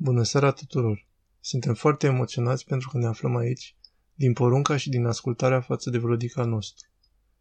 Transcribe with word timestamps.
Bună 0.00 0.22
seara 0.22 0.50
tuturor! 0.50 1.06
Suntem 1.40 1.74
foarte 1.74 2.06
emoționați 2.06 2.64
pentru 2.64 2.88
că 2.88 2.98
ne 2.98 3.06
aflăm 3.06 3.36
aici, 3.36 3.76
din 4.14 4.32
porunca 4.32 4.76
și 4.76 4.88
din 4.88 5.06
ascultarea 5.06 5.60
față 5.60 5.90
de 5.90 5.98
Vlodica 5.98 6.44
nostru. 6.44 6.88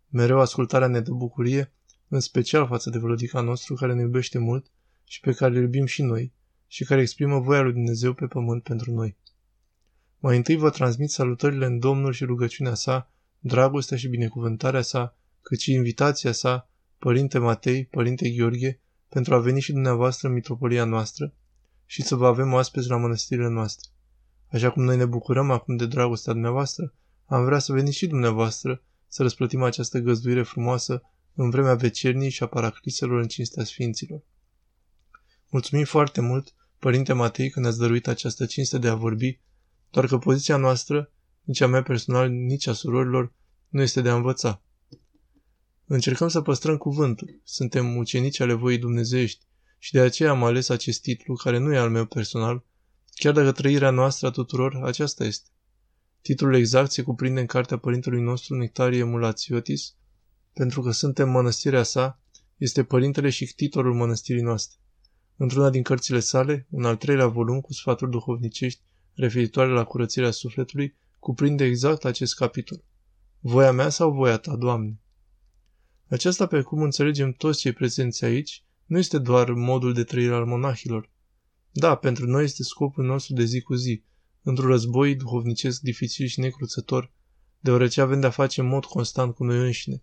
Mereu 0.10 0.40
ascultarea 0.40 0.88
ne 0.88 1.00
dă 1.00 1.12
bucurie, 1.12 1.74
în 2.08 2.20
special 2.20 2.68
față 2.68 2.90
de 2.90 2.98
Vlodica 2.98 3.42
nostru 3.42 3.74
care 3.74 3.94
ne 3.94 4.02
iubește 4.02 4.38
mult 4.38 4.72
și 5.04 5.20
pe 5.20 5.32
care 5.32 5.56
îl 5.56 5.62
iubim 5.62 5.86
și 5.86 6.02
noi 6.02 6.34
și 6.68 6.84
care 6.84 7.02
exprimă 7.02 7.40
voia 7.40 7.62
lui 7.62 7.74
Dumnezeu 7.74 8.14
pe 8.14 8.26
pământ 8.26 8.64
pentru 8.64 8.92
noi. 8.92 9.18
Mai 10.20 10.38
întâi 10.38 10.56
vă 10.56 10.70
transmit 10.70 11.10
salutările 11.10 11.66
în 11.66 11.80
Domnul 11.80 12.12
și 12.12 12.26
rugăciunea 12.26 12.74
sa, 12.74 13.12
dragostea 13.40 13.98
și 13.98 14.08
binecuvântarea 14.08 14.82
sa, 14.82 15.18
cât 15.42 15.60
și 15.60 15.74
invitația 15.74 16.32
sa, 16.32 16.70
Părinte 16.98 17.38
Matei, 17.38 17.86
Părinte 17.86 18.30
Gheorghe, 18.30 18.80
pentru 19.10 19.34
a 19.34 19.40
veni 19.40 19.60
și 19.60 19.72
dumneavoastră 19.72 20.28
în 20.28 20.34
mitropolia 20.34 20.84
noastră 20.84 21.34
și 21.90 22.02
să 22.02 22.16
vă 22.16 22.28
avem 22.28 22.54
oaspeți 22.54 22.88
la 22.88 22.98
mănăstirile 22.98 23.48
noastre. 23.48 23.90
Așa 24.52 24.72
cum 24.72 24.84
noi 24.84 24.98
ne 24.98 25.06
bucurăm 25.06 25.52
acum 25.52 25.76
de 25.76 25.86
dragostea 25.86 26.34
dumneavoastră, 26.34 26.94
am 27.26 27.44
vrea 27.44 27.60
să 27.60 27.74
veniți 27.74 27.98
și 27.98 28.08
dumneavoastră 28.08 28.82
să 29.08 29.22
răsplătim 29.22 29.64
această 29.64 30.00
găzduire 30.00 30.44
frumoasă 30.44 31.02
în 31.36 31.50
vremea 31.50 31.76
vecernii 31.76 32.30
și 32.30 32.44
a 32.44 32.48
paracliselor 32.48 33.20
în 33.20 33.28
cinstea 33.28 33.64
Sfinților. 33.64 34.22
Mulțumim 35.50 35.86
foarte 35.86 36.22
mult, 36.22 36.54
Părinte 36.80 37.14
Matei, 37.14 37.50
că 37.50 37.60
ne-ați 37.60 37.78
dăruit 37.78 38.08
această 38.08 38.46
cinste 38.46 38.78
de 38.78 38.88
a 38.88 38.96
vorbi, 38.96 39.40
doar 39.92 40.06
că 40.08 40.18
poziția 40.18 40.58
noastră, 40.58 41.12
nici 41.44 41.62
a 41.62 41.68
mea 41.68 41.84
personal, 41.84 42.30
nici 42.30 42.68
a 42.68 42.74
surorilor, 42.74 43.34
nu 43.70 43.82
este 43.82 44.02
de 44.02 44.10
a 44.10 44.16
învăța. 44.16 44.62
Încercăm 45.86 46.28
să 46.28 46.42
păstrăm 46.42 46.78
cuvântul, 46.78 47.40
suntem 47.44 47.96
ucenici 47.96 48.40
ale 48.40 48.54
voii 48.54 48.78
dumnezeiești 48.78 49.47
și 49.78 49.92
de 49.92 50.00
aceea 50.00 50.30
am 50.30 50.44
ales 50.44 50.70
acest 50.70 51.02
titlu, 51.02 51.36
care 51.36 51.58
nu 51.58 51.74
e 51.74 51.78
al 51.78 51.90
meu 51.90 52.06
personal, 52.06 52.66
chiar 53.14 53.34
dacă 53.34 53.52
trăirea 53.52 53.90
noastră 53.90 54.28
a 54.28 54.32
tuturor 54.32 54.76
aceasta 54.84 55.24
este. 55.24 55.50
Titlul 56.22 56.56
exact 56.56 56.92
se 56.92 57.02
cuprinde 57.02 57.40
în 57.40 57.46
cartea 57.46 57.78
părintelui 57.78 58.22
nostru 58.22 58.56
Nectarie 58.56 59.04
Mulațiotis, 59.04 59.96
pentru 60.54 60.82
că 60.82 60.92
suntem 60.92 61.30
mănăstirea 61.30 61.84
sa, 61.84 62.22
este 62.58 62.84
părintele 62.84 63.30
și 63.30 63.46
ctitorul 63.46 63.94
mănăstirii 63.94 64.42
noastre. 64.42 64.78
Într-una 65.38 65.70
din 65.70 65.84
cărțile 65.84 66.20
sale, 66.20 66.68
un 66.70 66.86
al 66.86 66.96
treilea 66.96 67.28
volum 67.28 67.62
cu 67.62 67.74
sfaturi 67.74 68.12
duhovnicești 68.12 68.82
referitoare 69.14 69.70
la 69.70 69.84
curățirea 69.84 70.32
sufletului, 70.32 70.96
cuprinde 71.20 71.64
exact 71.64 72.06
acest 72.06 72.36
capitol. 72.36 72.84
Voia 73.40 73.72
mea 73.72 73.90
sau 73.90 74.12
voia 74.12 74.38
ta, 74.38 74.56
Doamne? 74.56 75.00
Aceasta, 76.08 76.48
pe 76.48 76.62
cum 76.62 76.82
înțelegem 76.82 77.32
toți 77.32 77.60
cei 77.60 77.72
prezenți 77.72 78.26
aici, 78.26 78.64
nu 78.88 78.98
este 78.98 79.18
doar 79.18 79.52
modul 79.52 79.94
de 79.94 80.04
trăire 80.04 80.34
al 80.34 80.46
monahilor. 80.46 81.10
Da, 81.72 81.96
pentru 81.96 82.26
noi 82.26 82.44
este 82.44 82.64
scopul 82.64 83.06
nostru 83.06 83.34
de 83.34 83.44
zi 83.44 83.62
cu 83.62 83.74
zi, 83.74 84.04
într-un 84.42 84.70
război 84.70 85.16
duhovnicesc 85.16 85.82
dificil 85.82 86.28
și 86.28 86.40
necruțător, 86.40 87.12
deoarece 87.60 88.02
avem 88.02 88.20
de-a 88.20 88.30
face 88.30 88.62
în 88.62 88.68
mod 88.68 88.86
constant 88.86 89.36
cu 89.36 89.44
noi 89.44 89.58
înșine. 89.58 90.02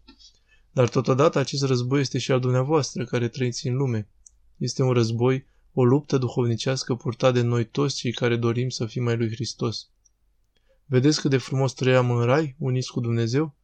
Dar 0.72 0.88
totodată 0.88 1.38
acest 1.38 1.62
război 1.62 2.00
este 2.00 2.18
și 2.18 2.32
al 2.32 2.40
dumneavoastră 2.40 3.04
care 3.04 3.28
trăiți 3.28 3.66
în 3.66 3.76
lume. 3.76 4.08
Este 4.56 4.82
un 4.82 4.92
război, 4.92 5.46
o 5.72 5.84
luptă 5.84 6.18
duhovnicească 6.18 6.94
purtată 6.94 7.32
de 7.32 7.42
noi 7.42 7.64
toți 7.64 7.96
cei 7.96 8.12
care 8.12 8.36
dorim 8.36 8.68
să 8.68 8.86
fim 8.86 9.02
mai 9.02 9.16
lui 9.16 9.30
Hristos. 9.30 9.88
Vedeți 10.86 11.20
cât 11.20 11.30
de 11.30 11.36
frumos 11.36 11.72
trăiam 11.72 12.10
în 12.10 12.24
rai, 12.24 12.56
uniți 12.58 12.92
cu 12.92 13.00
Dumnezeu? 13.00 13.54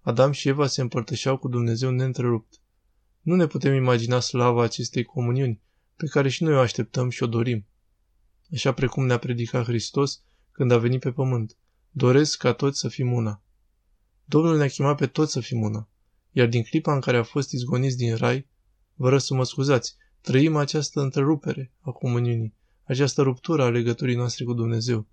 Adam 0.00 0.32
și 0.32 0.48
Eva 0.48 0.66
se 0.66 0.80
împărtășeau 0.80 1.36
cu 1.36 1.48
Dumnezeu 1.48 1.90
neîntrerupt. 1.90 2.60
Nu 3.28 3.34
ne 3.34 3.46
putem 3.46 3.74
imagina 3.74 4.20
slava 4.20 4.62
acestei 4.62 5.04
comuniuni, 5.04 5.60
pe 5.96 6.06
care 6.06 6.28
și 6.28 6.42
noi 6.42 6.54
o 6.54 6.58
așteptăm 6.58 7.10
și 7.10 7.22
o 7.22 7.26
dorim. 7.26 7.66
Așa 8.52 8.72
precum 8.72 9.06
ne-a 9.06 9.18
predicat 9.18 9.64
Hristos 9.64 10.22
când 10.52 10.70
a 10.70 10.78
venit 10.78 11.00
pe 11.00 11.12
pământ. 11.12 11.56
Doresc 11.90 12.38
ca 12.38 12.52
toți 12.52 12.78
să 12.78 12.88
fim 12.88 13.12
una. 13.12 13.42
Domnul 14.24 14.56
ne-a 14.56 14.68
chemat 14.68 14.96
pe 14.96 15.06
toți 15.06 15.32
să 15.32 15.40
fim 15.40 15.60
una, 15.60 15.88
iar 16.30 16.46
din 16.46 16.62
clipa 16.62 16.94
în 16.94 17.00
care 17.00 17.16
a 17.16 17.22
fost 17.22 17.52
izgoniți 17.52 17.96
din 17.96 18.16
rai, 18.16 18.46
vă 18.94 19.08
rog 19.08 19.20
să 19.20 19.34
mă 19.34 19.44
scuzați, 19.44 19.96
trăim 20.20 20.56
această 20.56 21.00
întrerupere 21.00 21.72
a 21.80 21.90
comuniunii, 21.90 22.54
această 22.84 23.22
ruptură 23.22 23.62
a 23.62 23.68
legăturii 23.68 24.16
noastre 24.16 24.44
cu 24.44 24.52
Dumnezeu. 24.52 25.06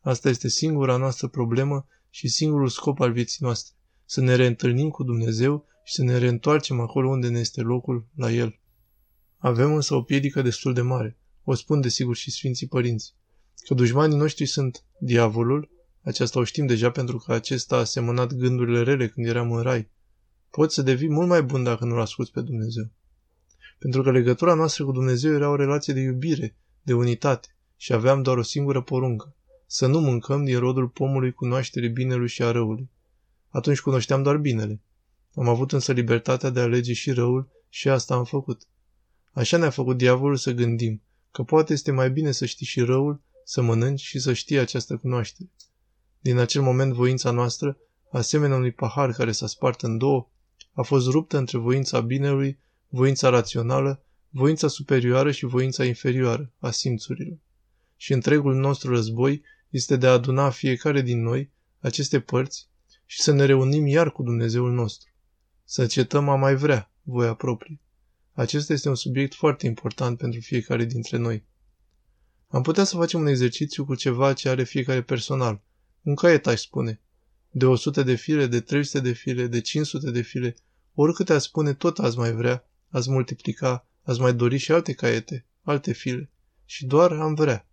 Asta 0.00 0.28
este 0.28 0.48
singura 0.48 0.96
noastră 0.96 1.28
problemă 1.28 1.86
și 2.10 2.28
singurul 2.28 2.68
scop 2.68 3.00
al 3.00 3.12
vieții 3.12 3.38
noastre 3.40 3.74
să 4.04 4.20
ne 4.20 4.34
reîntâlnim 4.34 4.90
cu 4.90 5.02
Dumnezeu 5.02 5.66
și 5.88 5.94
să 5.94 6.02
ne 6.02 6.18
reîntoarcem 6.18 6.80
acolo 6.80 7.08
unde 7.08 7.28
ne 7.28 7.38
este 7.38 7.60
locul 7.60 8.06
la 8.14 8.32
El. 8.32 8.58
Avem 9.36 9.74
însă 9.74 9.94
o 9.94 10.02
piedică 10.02 10.42
destul 10.42 10.74
de 10.74 10.80
mare, 10.80 11.18
o 11.44 11.54
spun 11.54 11.80
desigur 11.80 12.16
și 12.16 12.30
Sfinții 12.30 12.66
Părinți, 12.66 13.14
că 13.66 13.74
dușmanii 13.74 14.16
noștri 14.16 14.46
sunt 14.46 14.84
diavolul, 15.00 15.70
aceasta 16.02 16.38
o 16.38 16.44
știm 16.44 16.66
deja 16.66 16.90
pentru 16.90 17.18
că 17.18 17.32
acesta 17.32 17.76
a 17.76 17.84
semănat 17.84 18.32
gândurile 18.32 18.82
rele 18.82 19.08
când 19.08 19.26
eram 19.26 19.52
în 19.52 19.62
rai. 19.62 19.90
Poți 20.50 20.74
să 20.74 20.82
devii 20.82 21.10
mult 21.10 21.28
mai 21.28 21.42
bun 21.42 21.62
dacă 21.62 21.84
nu-L 21.84 22.00
asculți 22.00 22.32
pe 22.32 22.40
Dumnezeu. 22.40 22.90
Pentru 23.78 24.02
că 24.02 24.10
legătura 24.10 24.54
noastră 24.54 24.84
cu 24.84 24.92
Dumnezeu 24.92 25.34
era 25.34 25.50
o 25.50 25.56
relație 25.56 25.94
de 25.94 26.00
iubire, 26.00 26.56
de 26.82 26.92
unitate 26.92 27.48
și 27.76 27.92
aveam 27.92 28.22
doar 28.22 28.36
o 28.36 28.42
singură 28.42 28.82
poruncă, 28.82 29.34
să 29.66 29.86
nu 29.86 30.00
mâncăm 30.00 30.44
din 30.44 30.58
rodul 30.58 30.88
pomului 30.88 31.32
cunoașterii 31.32 31.88
binelui 31.88 32.28
și 32.28 32.42
a 32.42 32.50
răului. 32.50 32.90
Atunci 33.48 33.80
cunoșteam 33.80 34.22
doar 34.22 34.36
binele. 34.36 34.82
Am 35.34 35.48
avut 35.48 35.72
însă 35.72 35.92
libertatea 35.92 36.50
de 36.50 36.60
a 36.60 36.62
alege 36.62 36.92
și 36.92 37.10
răul 37.10 37.48
și 37.68 37.88
asta 37.88 38.14
am 38.14 38.24
făcut. 38.24 38.62
Așa 39.32 39.56
ne-a 39.56 39.70
făcut 39.70 39.96
diavolul 39.96 40.36
să 40.36 40.52
gândim 40.52 41.02
că 41.30 41.42
poate 41.42 41.72
este 41.72 41.90
mai 41.90 42.10
bine 42.10 42.32
să 42.32 42.46
știi 42.46 42.66
și 42.66 42.80
răul, 42.80 43.20
să 43.44 43.62
mănânci 43.62 44.00
și 44.00 44.18
să 44.18 44.32
știi 44.32 44.58
această 44.58 44.96
cunoaștere. 44.96 45.48
Din 46.20 46.38
acel 46.38 46.62
moment 46.62 46.92
voința 46.92 47.30
noastră, 47.30 47.76
asemenea 48.10 48.56
unui 48.56 48.72
pahar 48.72 49.12
care 49.12 49.32
s-a 49.32 49.46
spart 49.46 49.82
în 49.82 49.98
două, 49.98 50.28
a 50.72 50.82
fost 50.82 51.08
ruptă 51.08 51.38
între 51.38 51.58
voința 51.58 52.00
binelui, 52.00 52.58
voința 52.88 53.28
rațională, 53.28 54.02
voința 54.28 54.68
superioară 54.68 55.30
și 55.30 55.44
voința 55.44 55.84
inferioară 55.84 56.52
a 56.58 56.70
simțurilor. 56.70 57.38
Și 57.96 58.12
întregul 58.12 58.54
nostru 58.54 58.90
război 58.90 59.42
este 59.70 59.96
de 59.96 60.06
a 60.06 60.12
aduna 60.12 60.50
fiecare 60.50 61.00
din 61.00 61.22
noi 61.22 61.50
aceste 61.80 62.20
părți 62.20 62.68
și 63.04 63.20
să 63.20 63.32
ne 63.32 63.44
reunim 63.44 63.86
iar 63.86 64.12
cu 64.12 64.22
Dumnezeul 64.22 64.72
nostru. 64.72 65.07
Să 65.70 65.86
cetăm 65.86 66.28
a 66.28 66.36
mai 66.36 66.54
vrea 66.54 66.92
voia 67.02 67.34
proprie. 67.34 67.80
Acesta 68.32 68.72
este 68.72 68.88
un 68.88 68.94
subiect 68.94 69.34
foarte 69.34 69.66
important 69.66 70.18
pentru 70.18 70.40
fiecare 70.40 70.84
dintre 70.84 71.16
noi. 71.16 71.44
Am 72.48 72.62
putea 72.62 72.84
să 72.84 72.96
facem 72.96 73.20
un 73.20 73.26
exercițiu 73.26 73.84
cu 73.84 73.94
ceva 73.94 74.32
ce 74.32 74.48
are 74.48 74.64
fiecare 74.64 75.02
personal. 75.02 75.62
Un 76.02 76.14
caiet, 76.14 76.46
aș 76.46 76.60
spune. 76.60 77.00
De 77.50 77.66
100 77.66 78.02
de 78.02 78.14
file, 78.14 78.46
de 78.46 78.60
300 78.60 79.00
de 79.00 79.12
file, 79.12 79.46
de 79.46 79.60
500 79.60 80.10
de 80.10 80.20
file, 80.20 80.56
oricâte 80.94 81.32
ați 81.32 81.44
spune, 81.44 81.74
tot 81.74 81.98
ați 81.98 82.18
mai 82.18 82.32
vrea, 82.32 82.68
ați 82.88 83.10
multiplica, 83.10 83.86
ați 84.02 84.20
mai 84.20 84.34
dori 84.34 84.56
și 84.56 84.72
alte 84.72 84.92
caiete, 84.92 85.46
alte 85.62 85.92
file. 85.92 86.30
Și 86.64 86.86
doar 86.86 87.12
am 87.12 87.34
vrea. 87.34 87.68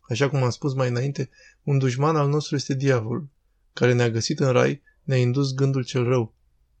Așa 0.00 0.28
cum 0.28 0.42
am 0.42 0.50
spus 0.50 0.74
mai 0.74 0.88
înainte, 0.88 1.30
un 1.62 1.78
dușman 1.78 2.16
al 2.16 2.28
nostru 2.28 2.54
este 2.54 2.74
diavolul 2.74 3.28
care 3.72 3.92
ne-a 3.92 4.10
găsit 4.10 4.38
în 4.38 4.52
rai, 4.52 4.82
ne-a 5.02 5.18
indus 5.18 5.54
gândul 5.54 5.84
cel 5.84 6.04
rău. 6.04 6.34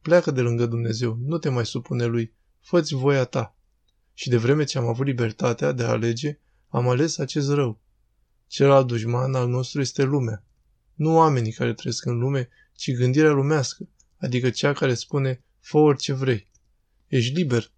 Pleacă 0.04 0.30
de 0.30 0.40
lângă 0.40 0.66
Dumnezeu, 0.66 1.18
nu 1.24 1.38
te 1.38 1.48
mai 1.48 1.66
supune 1.66 2.04
lui, 2.04 2.34
fă-ți 2.60 2.94
voia 2.94 3.24
ta. 3.24 3.56
Și 4.14 4.28
de 4.28 4.36
vreme 4.36 4.64
ce 4.64 4.78
am 4.78 4.86
avut 4.86 5.06
libertatea 5.06 5.72
de 5.72 5.82
a 5.82 5.88
alege, 5.88 6.38
am 6.68 6.88
ales 6.88 7.18
acest 7.18 7.50
rău. 7.50 7.80
Celălalt 8.46 8.86
dușman 8.86 9.34
al 9.34 9.48
nostru 9.48 9.80
este 9.80 10.02
lumea. 10.02 10.44
Nu 10.94 11.16
oamenii 11.16 11.52
care 11.52 11.74
trăiesc 11.74 12.04
în 12.04 12.18
lume, 12.18 12.48
ci 12.74 12.92
gândirea 12.92 13.30
lumească, 13.30 13.88
adică 14.18 14.50
cea 14.50 14.72
care 14.72 14.94
spune, 14.94 15.44
fă 15.60 15.76
orice 15.76 16.12
vrei. 16.12 16.50
Ești 17.06 17.34
liber, 17.34 17.72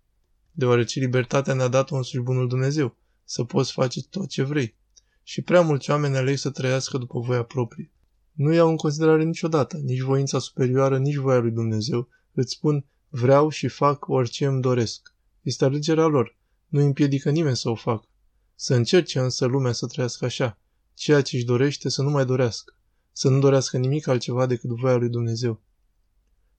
deoarece 0.52 1.00
libertatea 1.00 1.54
ne-a 1.54 1.68
dat-o 1.68 1.96
însuși 1.96 2.22
bunul 2.22 2.48
Dumnezeu, 2.48 2.96
să 3.24 3.44
poți 3.44 3.72
face 3.72 4.02
tot 4.02 4.28
ce 4.28 4.42
vrei. 4.42 4.76
Și 5.22 5.42
prea 5.42 5.60
mulți 5.60 5.90
oameni 5.90 6.16
aleg 6.16 6.36
să 6.36 6.50
trăiască 6.50 6.98
după 6.98 7.18
voia 7.20 7.42
proprie. 7.42 7.90
Nu 8.36 8.52
iau 8.52 8.68
în 8.68 8.76
considerare 8.76 9.24
niciodată, 9.24 9.76
nici 9.76 10.00
voința 10.00 10.38
superioară, 10.38 10.98
nici 10.98 11.14
voia 11.14 11.38
lui 11.38 11.50
Dumnezeu. 11.50 12.08
Îți 12.32 12.52
spun, 12.52 12.84
vreau 13.08 13.48
și 13.48 13.68
fac 13.68 14.08
orice 14.08 14.46
îmi 14.46 14.60
doresc. 14.60 15.14
Este 15.42 15.64
alegerea 15.64 16.06
lor. 16.06 16.36
Nu 16.66 16.80
împiedică 16.84 17.30
nimeni 17.30 17.56
să 17.56 17.68
o 17.68 17.74
facă. 17.74 18.06
Să 18.54 18.74
încerce 18.74 19.18
însă 19.18 19.46
lumea 19.46 19.72
să 19.72 19.86
trăiască 19.86 20.24
așa. 20.24 20.58
Ceea 20.94 21.22
ce 21.22 21.36
își 21.36 21.44
dorește 21.44 21.88
să 21.88 22.02
nu 22.02 22.10
mai 22.10 22.24
dorească. 22.24 22.74
Să 23.12 23.28
nu 23.28 23.38
dorească 23.38 23.78
nimic 23.78 24.06
altceva 24.06 24.46
decât 24.46 24.70
voia 24.70 24.96
lui 24.96 25.08
Dumnezeu. 25.08 25.60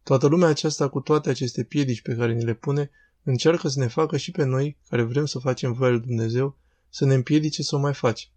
Toată 0.03 0.27
lumea 0.27 0.47
aceasta 0.47 0.87
cu 0.89 0.99
toate 0.99 1.29
aceste 1.29 1.63
piedici 1.63 2.01
pe 2.01 2.15
care 2.15 2.33
ni 2.33 2.43
le 2.43 2.53
pune, 2.53 2.91
încearcă 3.23 3.67
să 3.67 3.79
ne 3.79 3.87
facă 3.87 4.17
și 4.17 4.31
pe 4.31 4.43
noi, 4.43 4.77
care 4.89 5.03
vrem 5.03 5.25
să 5.25 5.39
facem 5.39 5.73
voia 5.73 5.91
lui 5.91 5.99
Dumnezeu, 5.99 6.57
să 6.89 7.05
ne 7.05 7.13
împiedice 7.13 7.63
să 7.63 7.75
o 7.75 7.79
mai 7.79 7.93
facem. 7.93 8.29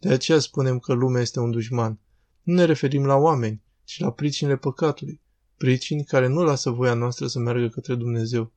De 0.00 0.08
aceea 0.08 0.38
spunem 0.38 0.78
că 0.78 0.92
lumea 0.92 1.22
este 1.22 1.40
un 1.40 1.50
dușman. 1.50 1.98
Nu 2.44 2.54
ne 2.54 2.64
referim 2.64 3.06
la 3.06 3.14
oameni, 3.14 3.62
ci 3.84 3.98
la 3.98 4.12
pricinile 4.12 4.56
păcatului, 4.56 5.20
pricini 5.56 6.04
care 6.04 6.26
nu 6.26 6.42
lasă 6.42 6.70
voia 6.70 6.94
noastră 6.94 7.26
să 7.26 7.38
meargă 7.38 7.68
către 7.68 7.94
Dumnezeu. 7.94 8.52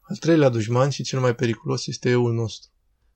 Al 0.00 0.16
treilea 0.16 0.48
dușman 0.48 0.90
și 0.90 1.02
cel 1.02 1.20
mai 1.20 1.34
periculos 1.34 1.86
este 1.86 2.08
euul 2.08 2.34
nostru. 2.34 2.70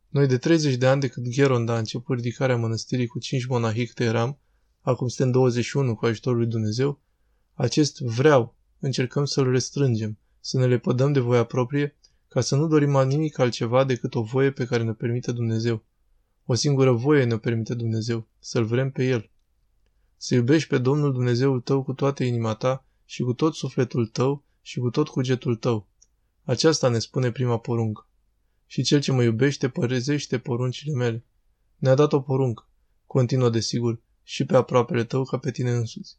Noi 0.09 0.27
de 0.27 0.39
30 0.39 0.75
de 0.75 0.87
ani 0.87 1.01
de 1.01 1.09
când 1.09 1.35
Gheronda 1.35 1.75
a 1.75 1.79
început 1.79 2.17
ridicarea 2.17 2.57
mănăstirii 2.57 3.07
cu 3.07 3.19
5 3.19 3.47
monahii 3.47 3.87
câte 3.87 4.05
eram, 4.05 4.39
acum 4.81 5.09
suntem 5.09 5.33
21 5.33 5.95
cu 5.95 6.07
ajutorul 6.07 6.39
lui 6.39 6.49
Dumnezeu, 6.49 7.01
acest 7.55 8.01
vreau 8.01 8.57
încercăm 8.79 9.25
să-l 9.25 9.51
restrângem, 9.51 10.19
să 10.41 10.59
ne 10.59 10.67
lepădăm 10.67 11.13
de 11.13 11.21
voia 11.21 11.45
proprie, 11.45 11.97
ca 12.29 12.41
să 12.41 12.57
nu 12.57 12.67
dorim 12.67 12.97
a 12.97 13.05
nimic 13.05 13.39
altceva 13.39 13.85
decât 13.85 14.15
o 14.15 14.23
voie 14.23 14.51
pe 14.51 14.65
care 14.65 14.83
ne 14.83 14.93
permite 14.93 15.33
Dumnezeu. 15.33 15.85
O 16.45 16.55
singură 16.55 16.93
voie 16.93 17.25
ne 17.25 17.39
permite 17.39 17.75
Dumnezeu, 17.75 18.29
să-L 18.39 18.65
vrem 18.65 18.91
pe 18.91 19.05
El. 19.05 19.31
Să 20.25 20.35
iubești 20.35 20.69
pe 20.69 20.79
Domnul 20.79 21.13
Dumnezeul 21.13 21.61
tău 21.61 21.83
cu 21.83 21.93
toată 21.93 22.25
inima 22.25 22.55
ta 22.55 22.85
și 23.05 23.23
cu 23.23 23.33
tot 23.33 23.55
sufletul 23.55 24.07
tău 24.07 24.45
și 24.61 24.79
cu 24.79 24.91
tot 24.91 25.09
cugetul 25.09 25.57
tău. 25.57 25.89
Aceasta 26.45 26.89
ne 26.89 26.99
spune 26.99 27.31
prima 27.31 27.59
poruncă. 27.59 28.09
Și 28.67 28.83
cel 28.83 29.01
ce 29.01 29.13
mă 29.13 29.23
iubește 29.23 29.69
părezește 29.69 30.39
poruncile 30.39 30.95
mele. 30.95 31.25
Ne-a 31.77 31.95
dat 31.95 32.13
o 32.13 32.21
poruncă, 32.21 32.69
continuă 33.07 33.51
desigur, 33.51 34.01
și 34.23 34.45
pe 34.45 34.57
aproapele 34.57 35.05
tău 35.05 35.25
ca 35.25 35.39
pe 35.39 35.51
tine 35.51 35.71
însuți. 35.71 36.19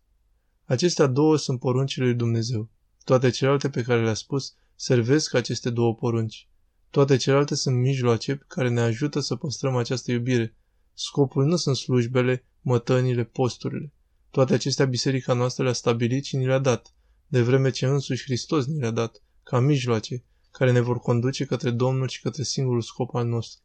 Acestea 0.65 1.07
două 1.07 1.37
sunt 1.37 1.59
poruncile 1.59 2.05
lui 2.05 2.15
Dumnezeu. 2.15 2.69
Toate 3.03 3.29
celelalte 3.29 3.69
pe 3.69 3.81
care 3.81 4.03
le-a 4.03 4.13
spus 4.13 4.55
servesc 4.75 5.33
aceste 5.33 5.69
două 5.69 5.95
porunci. 5.95 6.49
Toate 6.89 7.15
celelalte 7.15 7.55
sunt 7.55 7.75
mijloace 7.75 8.43
care 8.47 8.69
ne 8.69 8.81
ajută 8.81 9.19
să 9.19 9.35
păstrăm 9.35 9.75
această 9.75 10.11
iubire. 10.11 10.55
Scopul 10.93 11.45
nu 11.45 11.55
sunt 11.55 11.75
slujbele, 11.75 12.45
mătănile, 12.61 13.23
posturile. 13.23 13.91
Toate 14.29 14.53
acestea 14.53 14.85
biserica 14.85 15.33
noastră 15.33 15.63
le-a 15.63 15.73
stabilit 15.73 16.23
și 16.23 16.35
ni 16.35 16.45
le-a 16.45 16.59
dat, 16.59 16.93
de 17.27 17.41
vreme 17.41 17.69
ce 17.69 17.85
însuși 17.85 18.23
Hristos 18.23 18.65
ni 18.65 18.79
le-a 18.79 18.91
dat, 18.91 19.21
ca 19.43 19.59
mijloace, 19.59 20.23
care 20.51 20.71
ne 20.71 20.79
vor 20.79 20.99
conduce 20.99 21.45
către 21.45 21.71
Domnul 21.71 22.07
și 22.07 22.21
către 22.21 22.43
singurul 22.43 22.81
scop 22.81 23.15
al 23.15 23.27
nostru, 23.27 23.61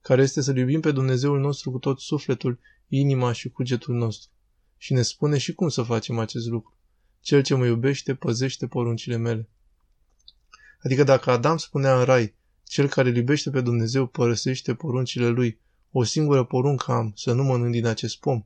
care 0.00 0.22
este 0.22 0.40
să 0.40 0.52
iubim 0.56 0.80
pe 0.80 0.92
Dumnezeul 0.92 1.40
nostru 1.40 1.70
cu 1.70 1.78
tot 1.78 2.00
sufletul, 2.00 2.60
inima 2.88 3.32
și 3.32 3.48
cugetul 3.48 3.94
nostru. 3.94 4.30
Și 4.76 4.92
ne 4.92 5.02
spune 5.02 5.38
și 5.38 5.54
cum 5.54 5.68
să 5.68 5.82
facem 5.82 6.18
acest 6.18 6.46
lucru. 6.46 6.78
Cel 7.20 7.42
ce 7.42 7.54
mă 7.54 7.66
iubește 7.66 8.14
păzește 8.14 8.66
poruncile 8.66 9.16
mele. 9.16 9.48
Adică 10.82 11.04
dacă 11.04 11.30
Adam 11.30 11.56
spunea 11.56 11.98
în 11.98 12.04
rai, 12.04 12.34
cel 12.64 12.88
care 12.88 13.08
îl 13.08 13.16
iubește 13.16 13.50
pe 13.50 13.60
Dumnezeu 13.60 14.06
părăsește 14.06 14.74
poruncile 14.74 15.28
lui, 15.28 15.60
o 15.96 16.04
singură 16.04 16.44
poruncă 16.44 16.92
am, 16.92 17.12
să 17.16 17.32
nu 17.32 17.42
mănânc 17.42 17.72
din 17.72 17.86
acest 17.86 18.18
pom. 18.18 18.44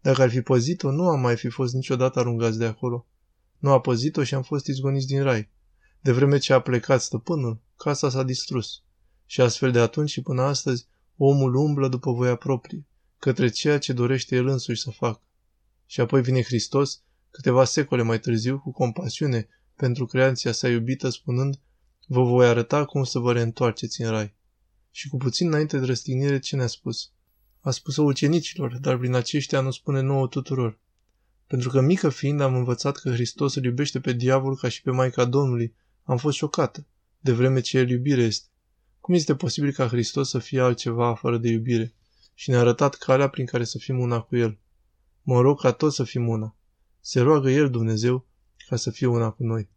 Dacă 0.00 0.22
ar 0.22 0.30
fi 0.30 0.40
păzit-o, 0.40 0.90
nu 0.90 1.08
am 1.08 1.20
mai 1.20 1.36
fi 1.36 1.48
fost 1.48 1.74
niciodată 1.74 2.18
aruncați 2.18 2.58
de 2.58 2.64
acolo. 2.64 3.06
Nu 3.58 3.70
a 3.70 3.80
păzit-o 3.80 4.24
și 4.24 4.34
am 4.34 4.42
fost 4.42 4.66
izgoniți 4.66 5.06
din 5.06 5.22
rai. 5.22 5.50
De 6.00 6.12
vreme 6.12 6.38
ce 6.38 6.52
a 6.52 6.60
plecat 6.60 7.02
stăpânul, 7.02 7.60
casa 7.76 8.10
s-a 8.10 8.22
distrus. 8.22 8.82
Și 9.26 9.40
astfel 9.40 9.72
de 9.72 9.78
atunci 9.78 10.10
și 10.10 10.22
până 10.22 10.42
astăzi, 10.42 10.86
omul 11.16 11.54
umblă 11.54 11.88
după 11.88 12.12
voia 12.12 12.34
proprie, 12.34 12.86
către 13.18 13.48
ceea 13.48 13.78
ce 13.78 13.92
dorește 13.92 14.36
el 14.36 14.46
însuși 14.46 14.82
să 14.82 14.90
facă. 14.90 15.22
Și 15.86 16.00
apoi 16.00 16.22
vine 16.22 16.42
Hristos, 16.42 17.02
câteva 17.30 17.64
secole 17.64 18.02
mai 18.02 18.18
târziu, 18.18 18.58
cu 18.58 18.72
compasiune 18.72 19.48
pentru 19.76 20.06
creația 20.06 20.52
sa 20.52 20.68
iubită, 20.68 21.08
spunând, 21.08 21.60
vă 22.06 22.22
voi 22.22 22.46
arăta 22.46 22.84
cum 22.84 23.04
să 23.04 23.18
vă 23.18 23.32
reîntoarceți 23.32 24.00
în 24.02 24.10
rai. 24.10 24.38
Și 24.90 25.08
cu 25.08 25.16
puțin 25.16 25.46
înainte 25.46 25.78
de 25.78 25.84
răstignire, 25.84 26.38
ce 26.38 26.56
ne-a 26.56 26.66
spus? 26.66 27.12
A 27.60 27.70
spus-o 27.70 28.02
ucenicilor, 28.02 28.78
dar 28.78 28.98
prin 28.98 29.14
aceștia 29.14 29.60
nu 29.60 29.70
spune 29.70 30.00
nouă 30.00 30.28
tuturor. 30.28 30.78
Pentru 31.46 31.68
că 31.68 31.80
mică 31.80 32.08
fiind 32.08 32.40
am 32.40 32.54
învățat 32.54 32.96
că 32.96 33.10
Hristos 33.10 33.54
îl 33.54 33.64
iubește 33.64 34.00
pe 34.00 34.12
diavol 34.12 34.56
ca 34.56 34.68
și 34.68 34.82
pe 34.82 34.90
Maica 34.90 35.24
Domnului, 35.24 35.74
am 36.02 36.16
fost 36.16 36.36
șocată, 36.36 36.86
de 37.20 37.32
vreme 37.32 37.60
ce 37.60 37.78
el 37.78 37.90
iubire 37.90 38.22
este. 38.22 38.48
Cum 39.00 39.14
este 39.14 39.34
posibil 39.34 39.72
ca 39.72 39.86
Hristos 39.86 40.28
să 40.28 40.38
fie 40.38 40.60
altceva 40.60 41.06
afară 41.06 41.38
de 41.38 41.48
iubire? 41.48 41.94
Și 42.34 42.50
ne-a 42.50 42.58
arătat 42.58 42.94
calea 42.94 43.28
prin 43.28 43.46
care 43.46 43.64
să 43.64 43.78
fim 43.78 43.98
una 43.98 44.20
cu 44.20 44.36
El. 44.36 44.58
Mă 45.22 45.40
rog 45.40 45.60
ca 45.60 45.72
toți 45.72 45.96
să 45.96 46.04
fim 46.04 46.28
una. 46.28 46.56
Se 47.00 47.20
roagă 47.20 47.50
El, 47.50 47.70
Dumnezeu, 47.70 48.26
ca 48.68 48.76
să 48.76 48.90
fie 48.90 49.06
una 49.06 49.30
cu 49.30 49.42
noi. 49.42 49.68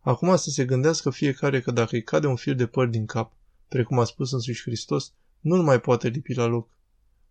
Acum 0.00 0.36
să 0.36 0.50
se 0.50 0.64
gândească 0.64 1.10
fiecare 1.10 1.60
că 1.60 1.70
dacă 1.70 1.94
îi 1.94 2.02
cade 2.02 2.26
un 2.26 2.36
fir 2.36 2.54
de 2.54 2.66
păr 2.66 2.86
din 2.86 3.06
cap, 3.06 3.37
precum 3.68 3.98
a 3.98 4.04
spus 4.04 4.32
însuși 4.32 4.62
Hristos, 4.62 5.12
nu-l 5.40 5.62
mai 5.62 5.80
poate 5.80 6.08
lipi 6.08 6.34
la 6.34 6.46
loc. 6.46 6.70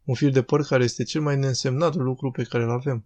Un 0.03 0.15
fir 0.15 0.31
de 0.31 0.41
păr 0.41 0.63
care 0.63 0.83
este 0.83 1.03
cel 1.03 1.21
mai 1.21 1.37
neînsemnat 1.37 1.95
lucru 1.95 2.31
pe 2.31 2.43
care 2.43 2.63
îl 2.63 2.69
avem. 2.69 3.05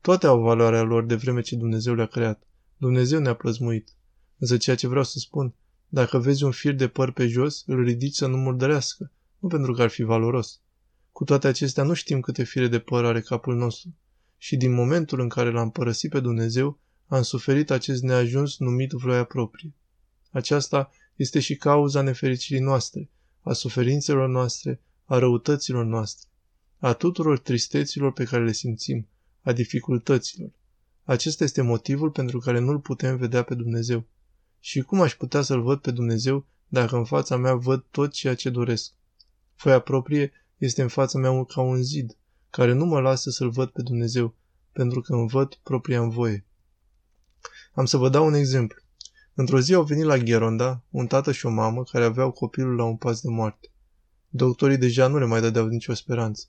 Toate 0.00 0.26
au 0.26 0.40
valoarea 0.40 0.82
lor 0.82 1.04
de 1.04 1.14
vreme 1.14 1.40
ce 1.40 1.56
Dumnezeu 1.56 1.94
le-a 1.94 2.06
creat. 2.06 2.42
Dumnezeu 2.76 3.20
ne-a 3.20 3.34
plăzmuit. 3.34 3.96
Însă 4.38 4.56
ceea 4.56 4.76
ce 4.76 4.86
vreau 4.86 5.04
să 5.04 5.18
spun, 5.18 5.54
dacă 5.88 6.18
vezi 6.18 6.44
un 6.44 6.50
fir 6.50 6.74
de 6.74 6.88
păr 6.88 7.12
pe 7.12 7.26
jos, 7.26 7.62
îl 7.66 7.84
ridici 7.84 8.14
să 8.14 8.26
nu 8.26 8.36
murdărească, 8.36 9.12
nu 9.38 9.48
pentru 9.48 9.72
că 9.72 9.82
ar 9.82 9.88
fi 9.88 10.02
valoros. 10.02 10.60
Cu 11.12 11.24
toate 11.24 11.46
acestea 11.46 11.82
nu 11.82 11.94
știm 11.94 12.20
câte 12.20 12.44
fire 12.44 12.68
de 12.68 12.78
păr 12.78 13.04
are 13.04 13.20
capul 13.20 13.56
nostru. 13.56 13.94
Și 14.36 14.56
din 14.56 14.72
momentul 14.72 15.20
în 15.20 15.28
care 15.28 15.50
l-am 15.50 15.70
părăsit 15.70 16.10
pe 16.10 16.20
Dumnezeu, 16.20 16.78
am 17.06 17.22
suferit 17.22 17.70
acest 17.70 18.02
neajuns 18.02 18.58
numit 18.58 18.90
vroia 18.90 19.24
proprie. 19.24 19.74
Aceasta 20.30 20.90
este 21.16 21.40
și 21.40 21.56
cauza 21.56 22.00
nefericirii 22.00 22.62
noastre, 22.62 23.10
a 23.40 23.52
suferințelor 23.52 24.28
noastre, 24.28 24.80
a 25.04 25.18
răutăților 25.18 25.84
noastre, 25.84 26.28
a 26.78 26.92
tuturor 26.92 27.38
tristeților 27.38 28.12
pe 28.12 28.24
care 28.24 28.44
le 28.44 28.52
simțim, 28.52 29.08
a 29.42 29.52
dificultăților. 29.52 30.50
Acesta 31.04 31.44
este 31.44 31.62
motivul 31.62 32.10
pentru 32.10 32.38
care 32.38 32.58
nu-L 32.58 32.78
putem 32.78 33.16
vedea 33.16 33.42
pe 33.42 33.54
Dumnezeu. 33.54 34.04
Și 34.60 34.80
cum 34.80 35.00
aș 35.00 35.14
putea 35.14 35.42
să-L 35.42 35.62
văd 35.62 35.80
pe 35.80 35.90
Dumnezeu 35.90 36.46
dacă 36.68 36.96
în 36.96 37.04
fața 37.04 37.36
mea 37.36 37.54
văd 37.54 37.84
tot 37.90 38.12
ceea 38.12 38.34
ce 38.34 38.50
doresc? 38.50 38.92
Foaia 39.54 39.78
proprie 39.78 40.32
este 40.56 40.82
în 40.82 40.88
fața 40.88 41.18
mea 41.18 41.44
ca 41.44 41.60
un 41.60 41.82
zid, 41.82 42.16
care 42.50 42.72
nu 42.72 42.84
mă 42.84 43.00
lasă 43.00 43.30
să-L 43.30 43.50
văd 43.50 43.68
pe 43.68 43.82
Dumnezeu, 43.82 44.34
pentru 44.72 45.00
că 45.00 45.12
îmi 45.14 45.28
văd 45.28 45.54
propria 45.62 46.00
în 46.00 46.08
voie. 46.08 46.44
Am 47.72 47.84
să 47.84 47.96
vă 47.96 48.08
dau 48.08 48.26
un 48.26 48.34
exemplu. 48.34 48.82
Într-o 49.34 49.60
zi 49.60 49.74
au 49.74 49.82
venit 49.82 50.04
la 50.04 50.16
Gheronda 50.16 50.82
un 50.90 51.06
tată 51.06 51.32
și 51.32 51.46
o 51.46 51.50
mamă 51.50 51.82
care 51.82 52.04
aveau 52.04 52.30
copilul 52.30 52.76
la 52.76 52.84
un 52.84 52.96
pas 52.96 53.20
de 53.20 53.28
moarte. 53.28 53.68
Doctorii 54.28 54.76
deja 54.76 55.06
nu 55.06 55.18
le 55.18 55.24
mai 55.24 55.40
dădeau 55.40 55.66
nicio 55.66 55.94
speranță. 55.94 56.46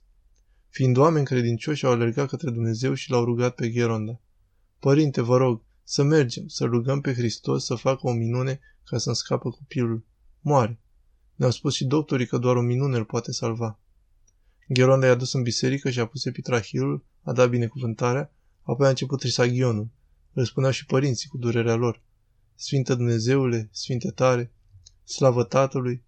Fiind 0.70 0.98
oameni 0.98 1.26
credincioși, 1.26 1.86
au 1.86 1.92
alergat 1.92 2.28
către 2.28 2.50
Dumnezeu 2.50 2.94
și 2.94 3.10
l-au 3.12 3.24
rugat 3.24 3.56
pe 3.56 3.70
Gheronda. 3.70 4.20
Părinte, 4.80 5.22
vă 5.22 5.38
rog, 5.38 5.62
să 5.84 6.04
mergem, 6.04 6.48
să 6.48 6.66
rugăm 6.66 7.02
pe 7.02 7.14
Hristos 7.14 7.66
să 7.66 7.76
facă 7.76 8.08
o 8.08 8.12
minune 8.12 8.60
ca 8.84 8.98
să-mi 8.98 9.16
scapă 9.16 9.50
copilul. 9.50 10.06
Moare. 10.42 10.80
Ne-au 11.36 11.52
spus 11.52 11.74
și 11.74 11.86
doctorii 11.86 12.28
că 12.28 12.38
doar 12.38 12.56
o 12.56 12.62
minune 12.62 12.98
îl 12.98 13.06
poate 13.06 13.32
salva. 13.32 13.80
Gheronda 14.68 15.06
i-a 15.06 15.16
dus 15.16 15.34
în 15.34 15.42
biserică 15.42 15.90
și 15.90 16.00
a 16.00 16.06
pus 16.06 16.26
epitrahilul, 16.26 17.06
a 17.22 17.34
dat 17.34 17.50
binecuvântarea, 17.50 18.32
apoi 18.62 18.86
a 18.86 18.90
început 18.90 19.20
trisaghionul. 19.20 19.88
Îl 20.34 20.46
spuneau 20.46 20.72
și 20.72 20.86
părinții 20.86 21.30
cu 21.30 21.38
durerea 21.38 21.76
lor. 21.76 22.02
Sfinte 22.56 22.96
Dumnezeule, 22.96 23.70
Sfinte 23.72 24.12
tare, 24.12 24.52
slavă 25.04 25.44
Tatălui, 25.44 26.04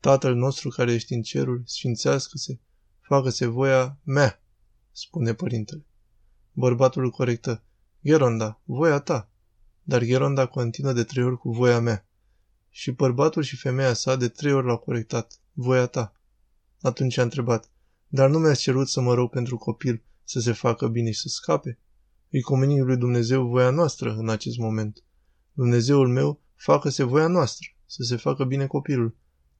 Tatăl 0.00 0.34
nostru 0.34 0.68
care 0.68 0.92
ești 0.92 1.12
în 1.12 1.22
cerul, 1.22 1.62
sfințească-se, 1.64 2.58
facă-se 3.00 3.46
voia 3.46 3.98
mea, 4.04 4.42
spune 4.92 5.34
părintele. 5.34 5.84
Bărbatul 6.52 7.04
îl 7.04 7.10
corectă. 7.10 7.62
Geronda, 8.04 8.60
voia 8.64 8.98
ta. 8.98 9.30
Dar 9.82 10.04
Geronda 10.04 10.46
continuă 10.46 10.92
de 10.92 11.04
trei 11.04 11.24
ori 11.24 11.38
cu 11.38 11.50
voia 11.50 11.80
mea. 11.80 12.06
Și 12.70 12.90
bărbatul 12.90 13.42
și 13.42 13.56
femeia 13.56 13.92
sa 13.92 14.16
de 14.16 14.28
trei 14.28 14.52
ori 14.52 14.66
l-au 14.66 14.78
corectat. 14.78 15.40
Voia 15.52 15.86
ta. 15.86 16.12
Atunci 16.80 17.16
a 17.16 17.22
întrebat. 17.22 17.70
Dar 18.08 18.28
nu 18.28 18.38
mi-ați 18.38 18.60
cerut 18.60 18.88
să 18.88 19.00
mă 19.00 19.14
rog 19.14 19.30
pentru 19.30 19.56
copil 19.56 20.02
să 20.24 20.40
se 20.40 20.52
facă 20.52 20.88
bine 20.88 21.10
și 21.10 21.20
să 21.20 21.28
scape? 21.28 21.78
Îi 22.30 22.40
comunim 22.40 22.84
lui 22.84 22.96
Dumnezeu 22.96 23.46
voia 23.46 23.70
noastră 23.70 24.14
în 24.14 24.28
acest 24.28 24.58
moment. 24.58 25.02
Dumnezeul 25.58 26.08
meu, 26.08 26.40
facă-se 26.54 27.02
voia 27.02 27.26
noastră, 27.26 27.66
să 27.86 28.02
se 28.02 28.16
facă 28.16 28.44
bine 28.44 28.66
copilul. 28.66 29.16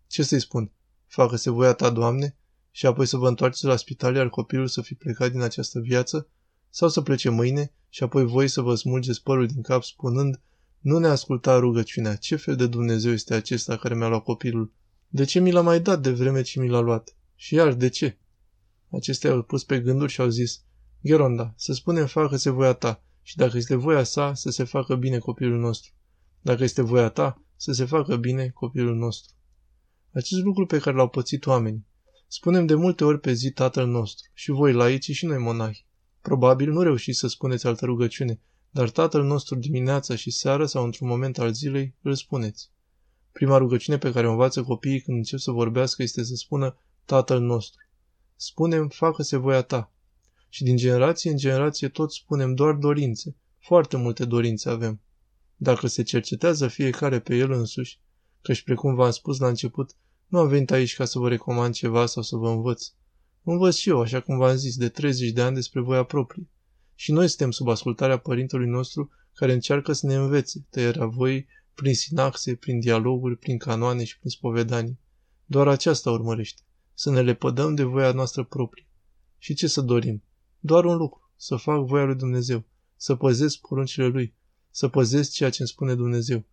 Ce 0.07 0.23
să-i 0.23 0.41
spun? 0.41 0.71
Facă-se 1.07 1.51
voia 1.51 1.73
ta, 1.73 1.91
Doamne, 1.91 2.37
și 2.71 2.87
apoi 2.87 3.07
să 3.07 3.17
vă 3.17 3.29
întoarceți 3.29 3.65
la 3.65 3.77
spital, 3.77 4.15
iar 4.15 4.29
copilul 4.29 4.67
să 4.67 4.81
fi 4.81 4.95
plecat 4.95 5.31
din 5.31 5.41
această 5.41 5.81
viață? 5.81 6.29
Sau 6.71 6.89
să 6.89 7.01
plece 7.01 7.29
mâine 7.29 7.73
și 7.89 8.03
apoi 8.03 8.25
voi 8.25 8.49
să 8.49 8.61
vă 8.61 8.75
smulgeți 8.75 9.23
părul 9.23 9.47
din 9.47 9.63
cap 9.63 9.83
spunând, 9.83 10.41
nu 10.79 10.99
ne 10.99 11.07
asculta 11.07 11.59
rugăciunea, 11.59 12.17
ce 12.17 12.37
fel 12.37 12.57
de 12.57 12.67
Dumnezeu 12.67 13.13
este 13.13 13.35
acesta 13.35 13.77
care 13.77 13.95
mi-a 13.95 14.09
luat 14.09 14.23
copilul? 14.23 14.73
De 15.09 15.25
ce 15.25 15.41
mi 15.41 15.51
l-a 15.51 15.61
mai 15.61 15.81
dat 15.81 16.03
de 16.03 16.11
vreme 16.11 16.43
ce 16.43 16.61
mi 16.61 16.69
l-a 16.69 16.81
luat? 16.81 17.17
Și 17.35 17.55
iar, 17.55 17.73
de 17.75 17.89
ce? 17.89 18.19
Acestea 18.91 19.31
au 19.31 19.43
pus 19.43 19.65
pe 19.65 19.81
gânduri 19.81 20.13
și 20.13 20.21
au 20.21 20.29
zis, 20.29 20.63
Geronda, 21.05 21.53
să 21.57 21.73
spunem 21.73 22.07
facă-se 22.07 22.51
voia 22.51 22.73
ta 22.73 23.03
și 23.29 23.37
dacă 23.37 23.57
este 23.57 23.75
voia 23.75 24.03
sa, 24.03 24.35
să 24.35 24.51
se 24.51 24.65
facă 24.65 24.95
bine 24.97 25.19
copilul 25.19 25.59
nostru. 25.59 25.93
Dacă 26.41 26.63
este 26.63 26.83
voia 26.83 27.09
ta, 27.09 27.43
să 27.57 27.73
se 27.73 27.85
facă 27.85 28.17
bine 28.17 28.49
copilul 28.49 28.97
nostru. 28.97 29.35
Acest 30.13 30.43
lucru 30.43 30.67
pe 30.67 30.79
care 30.79 30.97
l-au 30.97 31.09
pățit 31.09 31.47
oamenii. 31.47 31.87
Spunem 32.29 32.67
de 32.67 32.75
multe 32.75 33.05
ori 33.05 33.21
pe 33.21 33.33
zi 33.33 33.51
Tatăl 33.51 33.87
nostru, 33.87 34.31
și 34.35 34.51
voi 34.51 34.73
laici 34.73 35.11
și 35.11 35.27
noi 35.27 35.39
monahi. 35.39 35.87
Probabil 36.21 36.71
nu 36.71 36.83
reușiți 36.83 37.19
să 37.19 37.27
spuneți 37.27 37.67
altă 37.67 37.85
rugăciune, 37.85 38.41
dar 38.71 38.91
Tatăl 38.91 39.25
nostru 39.25 39.55
dimineața 39.55 40.15
și 40.17 40.31
seara 40.31 40.67
sau 40.67 40.85
într-un 40.85 41.09
moment 41.09 41.39
al 41.39 41.53
zilei 41.53 41.95
îl 42.03 42.15
spuneți. 42.15 42.71
Prima 43.33 43.57
rugăciune 43.57 43.99
pe 43.99 44.13
care 44.13 44.27
o 44.29 44.31
învață 44.31 44.63
copiii 44.63 45.01
când 45.01 45.17
încep 45.17 45.39
să 45.39 45.51
vorbească 45.51 46.03
este 46.03 46.25
să 46.25 46.35
spună 46.35 46.77
Tatăl 47.05 47.41
nostru. 47.41 47.89
Spunem, 48.37 48.89
facă-se 48.89 49.37
voia 49.37 49.63
ta. 49.63 49.93
Și 50.49 50.63
din 50.63 50.77
generație 50.77 51.31
în 51.31 51.37
generație 51.37 51.89
tot 51.89 52.13
spunem 52.13 52.55
doar 52.55 52.75
dorințe. 52.75 53.37
Foarte 53.59 53.97
multe 53.97 54.25
dorințe 54.25 54.69
avem. 54.69 55.01
Dacă 55.57 55.87
se 55.87 56.03
cercetează 56.03 56.69
fiecare 56.69 57.21
pe 57.21 57.37
el 57.37 57.51
însuși, 57.51 58.01
căci 58.43 58.63
precum 58.63 58.95
v-am 58.95 59.11
spus 59.11 59.39
la 59.39 59.49
început, 59.49 59.97
nu 60.27 60.39
am 60.39 60.49
venit 60.49 60.71
aici 60.71 60.97
ca 60.97 61.05
să 61.05 61.19
vă 61.19 61.29
recomand 61.29 61.75
ceva 61.75 62.07
sau 62.07 62.23
să 62.23 62.37
vă 62.37 62.49
învăț. 62.49 62.93
Învăț 63.43 63.75
și 63.75 63.89
eu, 63.89 64.01
așa 64.01 64.21
cum 64.21 64.39
v-am 64.39 64.57
zis, 64.57 64.77
de 64.77 64.89
30 64.89 65.31
de 65.31 65.43
ani 65.43 65.55
despre 65.55 65.81
voia 65.81 66.03
proprie. 66.03 66.49
Și 66.95 67.13
noi 67.13 67.29
suntem 67.29 67.51
sub 67.51 67.69
ascultarea 67.69 68.19
părintelui 68.19 68.69
nostru 68.69 69.11
care 69.35 69.53
încearcă 69.53 69.93
să 69.93 70.07
ne 70.07 70.15
învețe 70.15 70.67
tăierea 70.71 71.07
voii 71.07 71.47
prin 71.75 71.95
sinaxe, 71.95 72.55
prin 72.55 72.81
dialoguri, 72.81 73.37
prin 73.37 73.59
canoane 73.59 74.05
și 74.05 74.19
prin 74.19 74.31
spovedanii. 74.31 74.99
Doar 75.45 75.69
aceasta 75.69 76.11
urmărește, 76.11 76.63
să 76.95 77.11
ne 77.11 77.21
lepădăm 77.21 77.75
de 77.75 77.83
voia 77.83 78.13
noastră 78.13 78.45
proprie. 78.45 78.87
Și 79.39 79.55
ce 79.55 79.67
să 79.67 79.81
dorim? 79.81 80.23
Doar 80.61 80.85
un 80.85 80.97
lucru, 80.97 81.31
să 81.37 81.57
fac 81.57 81.87
voia 81.87 82.05
lui 82.05 82.15
Dumnezeu, 82.15 82.65
să 82.97 83.15
păzesc 83.15 83.59
poruncile 83.59 84.07
lui, 84.07 84.35
să 84.71 84.89
păzesc 84.89 85.31
ceea 85.31 85.51
ce 85.51 85.57
îmi 85.61 85.69
spune 85.69 85.95
Dumnezeu. 85.95 86.45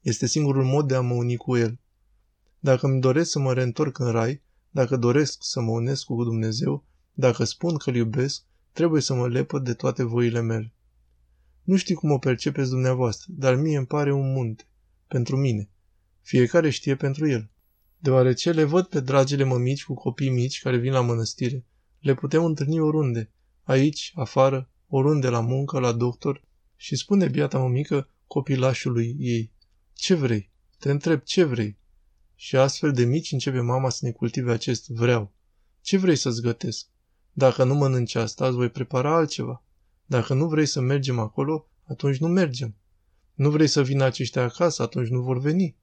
Este 0.00 0.26
singurul 0.26 0.64
mod 0.64 0.88
de 0.88 0.94
a 0.94 1.00
mă 1.00 1.14
uni 1.14 1.36
cu 1.36 1.56
El. 1.56 1.78
Dacă 2.58 2.86
îmi 2.86 3.00
doresc 3.00 3.30
să 3.30 3.38
mă 3.38 3.52
reîntorc 3.52 3.98
în 3.98 4.10
rai, 4.10 4.42
dacă 4.70 4.96
doresc 4.96 5.38
să 5.42 5.60
mă 5.60 5.70
unesc 5.70 6.04
cu 6.04 6.24
Dumnezeu, 6.24 6.84
dacă 7.12 7.44
spun 7.44 7.76
că 7.76 7.90
îl 7.90 7.96
iubesc, 7.96 8.42
trebuie 8.72 9.00
să 9.00 9.14
mă 9.14 9.28
lepăd 9.28 9.64
de 9.64 9.74
toate 9.74 10.02
voile 10.02 10.40
mele. 10.40 10.72
Nu 11.62 11.76
știu 11.76 11.96
cum 11.96 12.10
o 12.10 12.18
percepeți 12.18 12.70
dumneavoastră, 12.70 13.32
dar 13.36 13.54
mie 13.54 13.76
îmi 13.76 13.86
pare 13.86 14.12
un 14.12 14.32
munte. 14.32 14.66
Pentru 15.06 15.36
mine. 15.36 15.70
Fiecare 16.20 16.70
știe 16.70 16.96
pentru 16.96 17.28
el. 17.28 17.50
Deoarece 17.98 18.50
le 18.50 18.64
văd 18.64 18.86
pe 18.86 19.00
dragile 19.00 19.44
mămici 19.44 19.84
cu 19.84 19.94
copii 19.94 20.30
mici 20.30 20.60
care 20.60 20.76
vin 20.76 20.92
la 20.92 21.00
mănăstire, 21.00 21.64
le 22.04 22.14
putem 22.14 22.44
întâlni 22.44 22.80
oriunde, 22.80 23.30
aici, 23.62 24.12
afară, 24.14 24.70
oriunde 24.88 25.28
la 25.28 25.40
muncă, 25.40 25.78
la 25.78 25.92
doctor, 25.92 26.42
și 26.76 26.96
spune 26.96 27.28
biata 27.28 27.58
mămică 27.58 28.08
copilașului 28.26 29.16
ei, 29.18 29.52
ce 29.92 30.14
vrei? 30.14 30.50
Te 30.78 30.90
întreb, 30.90 31.22
ce 31.22 31.44
vrei? 31.44 31.78
Și 32.34 32.56
astfel 32.56 32.92
de 32.92 33.04
mici 33.04 33.32
începe 33.32 33.60
mama 33.60 33.90
să 33.90 33.98
ne 34.02 34.10
cultive 34.10 34.52
acest 34.52 34.88
vreau. 34.88 35.32
Ce 35.80 35.96
vrei 35.96 36.16
să-ți 36.16 36.42
gătesc? 36.42 36.86
Dacă 37.32 37.64
nu 37.64 37.74
mănânci 37.74 38.14
asta, 38.14 38.46
îți 38.46 38.56
voi 38.56 38.70
prepara 38.70 39.16
altceva. 39.16 39.64
Dacă 40.06 40.34
nu 40.34 40.48
vrei 40.48 40.66
să 40.66 40.80
mergem 40.80 41.18
acolo, 41.18 41.68
atunci 41.84 42.18
nu 42.18 42.28
mergem. 42.28 42.76
Nu 43.34 43.50
vrei 43.50 43.66
să 43.66 43.82
vină 43.82 44.04
aceștia 44.04 44.42
acasă, 44.42 44.82
atunci 44.82 45.08
nu 45.08 45.20
vor 45.20 45.38
veni. 45.38 45.76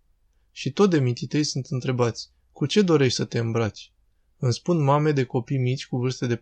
Și 0.51 0.72
tot 0.72 0.90
de 0.90 1.00
mititei 1.00 1.44
sunt 1.44 1.66
întrebați, 1.66 2.30
cu 2.51 2.66
ce 2.66 2.82
dorești 2.82 3.16
să 3.16 3.25
te 3.25 3.40
îmbraci? 3.40 3.94
Îmi 4.43 4.53
spun 4.53 4.83
mame 4.83 5.12
de 5.12 5.24
copii 5.24 5.57
mici 5.57 5.88
cu 5.88 5.98
vârste 5.98 6.27
de 6.27 6.38
4-5 6.38 6.41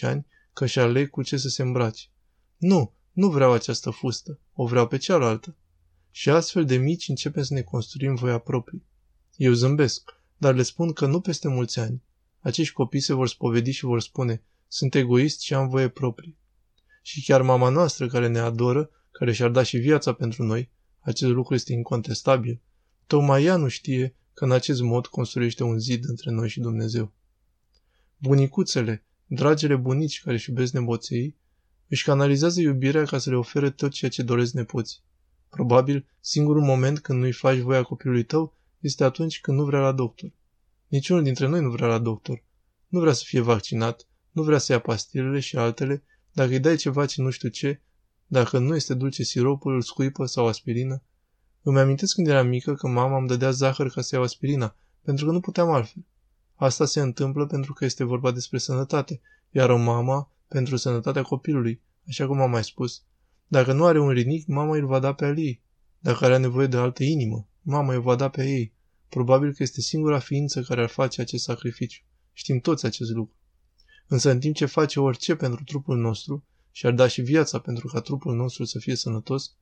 ani 0.00 0.26
că 0.52 0.66
și 0.66 0.78
aleg 0.78 1.10
cu 1.10 1.22
ce 1.22 1.36
să 1.36 1.48
se 1.48 1.62
îmbrace. 1.62 2.06
Nu, 2.56 2.92
nu 3.12 3.30
vreau 3.30 3.52
această 3.52 3.90
fustă, 3.90 4.40
o 4.52 4.66
vreau 4.66 4.86
pe 4.86 4.96
cealaltă. 4.96 5.56
Și 6.10 6.30
astfel 6.30 6.64
de 6.64 6.76
mici 6.76 7.08
începem 7.08 7.42
să 7.42 7.54
ne 7.54 7.62
construim 7.62 8.14
voia 8.14 8.38
proprie. 8.38 8.84
Eu 9.36 9.52
zâmbesc, 9.52 10.20
dar 10.36 10.54
le 10.54 10.62
spun 10.62 10.92
că 10.92 11.06
nu 11.06 11.20
peste 11.20 11.48
mulți 11.48 11.78
ani. 11.78 12.02
Acești 12.40 12.74
copii 12.74 13.00
se 13.00 13.12
vor 13.12 13.28
spovedi 13.28 13.70
și 13.70 13.84
vor 13.84 14.00
spune, 14.00 14.42
sunt 14.68 14.94
egoist 14.94 15.40
și 15.40 15.54
am 15.54 15.68
voie 15.68 15.88
proprie. 15.88 16.36
Și 17.02 17.24
chiar 17.24 17.42
mama 17.42 17.68
noastră 17.68 18.06
care 18.06 18.28
ne 18.28 18.38
adoră, 18.38 18.90
care 19.10 19.32
și-ar 19.32 19.50
da 19.50 19.62
și 19.62 19.76
viața 19.76 20.12
pentru 20.12 20.42
noi, 20.42 20.70
acest 21.00 21.32
lucru 21.32 21.54
este 21.54 21.72
incontestabil, 21.72 22.60
tocmai 23.06 23.44
ea 23.44 23.56
nu 23.56 23.68
știe 23.68 24.14
că 24.34 24.44
în 24.44 24.52
acest 24.52 24.80
mod 24.80 25.06
construiește 25.06 25.62
un 25.62 25.78
zid 25.78 26.04
între 26.08 26.30
noi 26.30 26.48
și 26.48 26.60
Dumnezeu. 26.60 27.14
Bunicuțele, 28.18 29.04
dragele 29.26 29.76
bunici 29.76 30.22
care 30.22 30.34
își 30.36 30.48
iubesc 30.50 30.72
nepoței, 30.72 31.36
își 31.88 32.04
canalizează 32.04 32.60
iubirea 32.60 33.04
ca 33.04 33.18
să 33.18 33.30
le 33.30 33.36
ofere 33.36 33.70
tot 33.70 33.92
ceea 33.92 34.10
ce 34.10 34.22
doresc 34.22 34.52
nepoții. 34.52 35.00
Probabil, 35.48 36.06
singurul 36.20 36.62
moment 36.62 36.98
când 36.98 37.18
nu-i 37.18 37.32
faci 37.32 37.58
voia 37.58 37.82
copilului 37.82 38.24
tău 38.24 38.56
este 38.80 39.04
atunci 39.04 39.40
când 39.40 39.58
nu 39.58 39.64
vrea 39.64 39.80
la 39.80 39.92
doctor. 39.92 40.30
Niciunul 40.88 41.22
dintre 41.22 41.46
noi 41.46 41.60
nu 41.60 41.70
vrea 41.70 41.86
la 41.86 41.98
doctor. 41.98 42.44
Nu 42.88 43.00
vrea 43.00 43.12
să 43.12 43.22
fie 43.26 43.40
vaccinat, 43.40 44.06
nu 44.30 44.42
vrea 44.42 44.58
să 44.58 44.72
ia 44.72 44.78
pastilele 44.78 45.40
și 45.40 45.56
altele, 45.56 46.02
dacă 46.32 46.50
îi 46.50 46.60
dai 46.60 46.76
ceva 46.76 47.06
ce 47.06 47.22
nu 47.22 47.30
știu 47.30 47.48
ce, 47.48 47.80
dacă 48.26 48.58
nu 48.58 48.74
este 48.74 48.94
dulce 48.94 49.22
siropul, 49.22 49.74
îl 49.74 49.82
scuipă 49.82 50.26
sau 50.26 50.46
aspirină. 50.46 51.02
Îmi 51.62 51.78
amintesc 51.78 52.14
când 52.14 52.26
eram 52.26 52.46
mică 52.46 52.74
că 52.74 52.88
mama 52.88 53.18
îmi 53.18 53.28
dădea 53.28 53.50
zahăr 53.50 53.90
ca 53.90 54.00
să 54.00 54.14
iau 54.14 54.24
aspirina, 54.24 54.76
pentru 55.02 55.26
că 55.26 55.32
nu 55.32 55.40
puteam 55.40 55.70
altfel. 55.70 56.04
Asta 56.56 56.84
se 56.84 57.00
întâmplă 57.00 57.46
pentru 57.46 57.72
că 57.72 57.84
este 57.84 58.04
vorba 58.04 58.30
despre 58.30 58.58
sănătate, 58.58 59.20
iar 59.50 59.70
o 59.70 59.76
mama 59.76 60.30
pentru 60.48 60.76
sănătatea 60.76 61.22
copilului, 61.22 61.80
așa 62.08 62.26
cum 62.26 62.40
am 62.40 62.50
mai 62.50 62.64
spus. 62.64 63.02
Dacă 63.46 63.72
nu 63.72 63.84
are 63.84 64.00
un 64.00 64.10
rinic, 64.10 64.46
mama 64.46 64.76
îl 64.76 64.86
va 64.86 64.98
da 64.98 65.12
pe 65.12 65.24
al 65.24 65.38
ei. 65.38 65.62
Dacă 65.98 66.24
are 66.24 66.36
nevoie 66.36 66.66
de 66.66 66.76
altă 66.76 67.04
inimă, 67.04 67.48
mama 67.62 67.94
îl 67.94 68.00
va 68.00 68.14
da 68.14 68.28
pe 68.28 68.48
ei. 68.48 68.74
Probabil 69.08 69.52
că 69.52 69.62
este 69.62 69.80
singura 69.80 70.18
ființă 70.18 70.62
care 70.62 70.82
ar 70.82 70.88
face 70.88 71.20
acest 71.20 71.44
sacrificiu. 71.44 72.02
Știm 72.32 72.58
toți 72.58 72.86
acest 72.86 73.10
lucru. 73.10 73.36
Însă 74.06 74.30
în 74.30 74.40
timp 74.40 74.54
ce 74.54 74.66
face 74.66 75.00
orice 75.00 75.34
pentru 75.34 75.64
trupul 75.64 75.96
nostru 75.96 76.44
și 76.70 76.86
ar 76.86 76.92
da 76.92 77.06
și 77.06 77.20
viața 77.20 77.58
pentru 77.58 77.86
ca 77.86 78.00
trupul 78.00 78.34
nostru 78.34 78.64
să 78.64 78.78
fie 78.78 78.94
sănătos, 78.94 79.54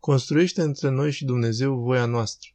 construiește 0.00 0.62
între 0.62 0.88
noi 0.88 1.12
și 1.12 1.24
Dumnezeu 1.24 1.80
voia 1.80 2.06
noastră. 2.06 2.48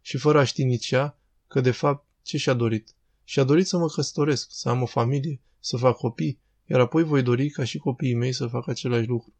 Și 0.00 0.16
fără 0.16 0.38
a 0.38 0.44
ști 0.44 0.64
nici 0.64 0.90
ea 0.90 1.18
că 1.48 1.60
de 1.60 1.70
fapt 1.70 2.06
ce 2.22 2.36
și-a 2.36 2.54
dorit. 2.54 2.94
Și-a 3.32 3.44
dorit 3.44 3.66
să 3.66 3.76
mă 3.76 3.86
căsătoresc, 3.86 4.48
să 4.50 4.68
am 4.68 4.82
o 4.82 4.86
familie, 4.86 5.40
să 5.60 5.76
fac 5.76 5.96
copii, 5.96 6.38
iar 6.66 6.80
apoi 6.80 7.02
voi 7.02 7.22
dori 7.22 7.48
ca 7.48 7.64
și 7.64 7.78
copiii 7.78 8.14
mei 8.14 8.32
să 8.32 8.46
facă 8.46 8.70
același 8.70 9.06
lucru. 9.06 9.32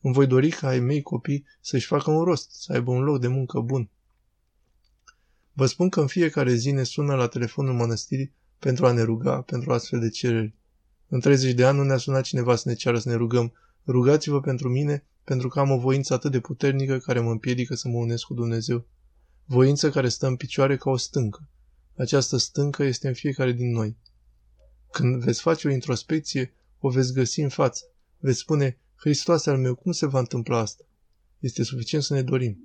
Îmi 0.00 0.14
voi 0.14 0.26
dori 0.26 0.48
ca 0.48 0.68
ai 0.68 0.80
mei 0.80 1.02
copii 1.02 1.44
să-și 1.60 1.86
facă 1.86 2.10
un 2.10 2.24
rost, 2.24 2.50
să 2.50 2.72
aibă 2.72 2.90
un 2.90 3.02
loc 3.02 3.20
de 3.20 3.26
muncă 3.26 3.60
bun. 3.60 3.88
Vă 5.52 5.66
spun 5.66 5.88
că 5.88 6.00
în 6.00 6.06
fiecare 6.06 6.54
zi 6.54 6.70
ne 6.70 6.82
sună 6.82 7.14
la 7.14 7.26
telefonul 7.26 7.74
mănăstirii 7.74 8.32
pentru 8.58 8.86
a 8.86 8.92
ne 8.92 9.02
ruga 9.02 9.40
pentru 9.40 9.72
astfel 9.72 10.00
de 10.00 10.08
cereri. 10.08 10.54
În 11.08 11.20
30 11.20 11.52
de 11.52 11.64
ani 11.64 11.76
nu 11.76 11.84
ne-a 11.84 11.96
sunat 11.96 12.22
cineva 12.22 12.56
să 12.56 12.68
ne 12.68 12.74
ceară 12.74 12.98
să 12.98 13.08
ne 13.08 13.14
rugăm. 13.14 13.52
Rugați-vă 13.86 14.40
pentru 14.40 14.68
mine, 14.68 15.04
pentru 15.24 15.48
că 15.48 15.60
am 15.60 15.70
o 15.70 15.78
voință 15.78 16.14
atât 16.14 16.30
de 16.30 16.40
puternică 16.40 16.98
care 16.98 17.20
mă 17.20 17.30
împiedică 17.30 17.74
să 17.74 17.88
mă 17.88 17.98
unesc 17.98 18.24
cu 18.24 18.34
Dumnezeu. 18.34 18.86
Voință 19.44 19.90
care 19.90 20.08
stă 20.08 20.26
în 20.26 20.36
picioare 20.36 20.76
ca 20.76 20.90
o 20.90 20.96
stâncă. 20.96 21.48
Această 22.00 22.36
stâncă 22.36 22.82
este 22.82 23.08
în 23.08 23.14
fiecare 23.14 23.52
din 23.52 23.70
noi. 23.70 23.96
Când 24.90 25.22
veți 25.22 25.40
face 25.40 25.68
o 25.68 25.70
introspecție, 25.70 26.54
o 26.78 26.88
veți 26.88 27.12
găsi 27.12 27.40
în 27.40 27.48
față. 27.48 27.84
Veți 28.18 28.38
spune, 28.38 28.78
Hristos 28.96 29.46
al 29.46 29.58
meu, 29.58 29.74
cum 29.74 29.92
se 29.92 30.06
va 30.06 30.18
întâmpla 30.18 30.58
asta? 30.58 30.84
Este 31.38 31.62
suficient 31.62 32.04
să 32.04 32.14
ne 32.14 32.22
dorim. 32.22 32.58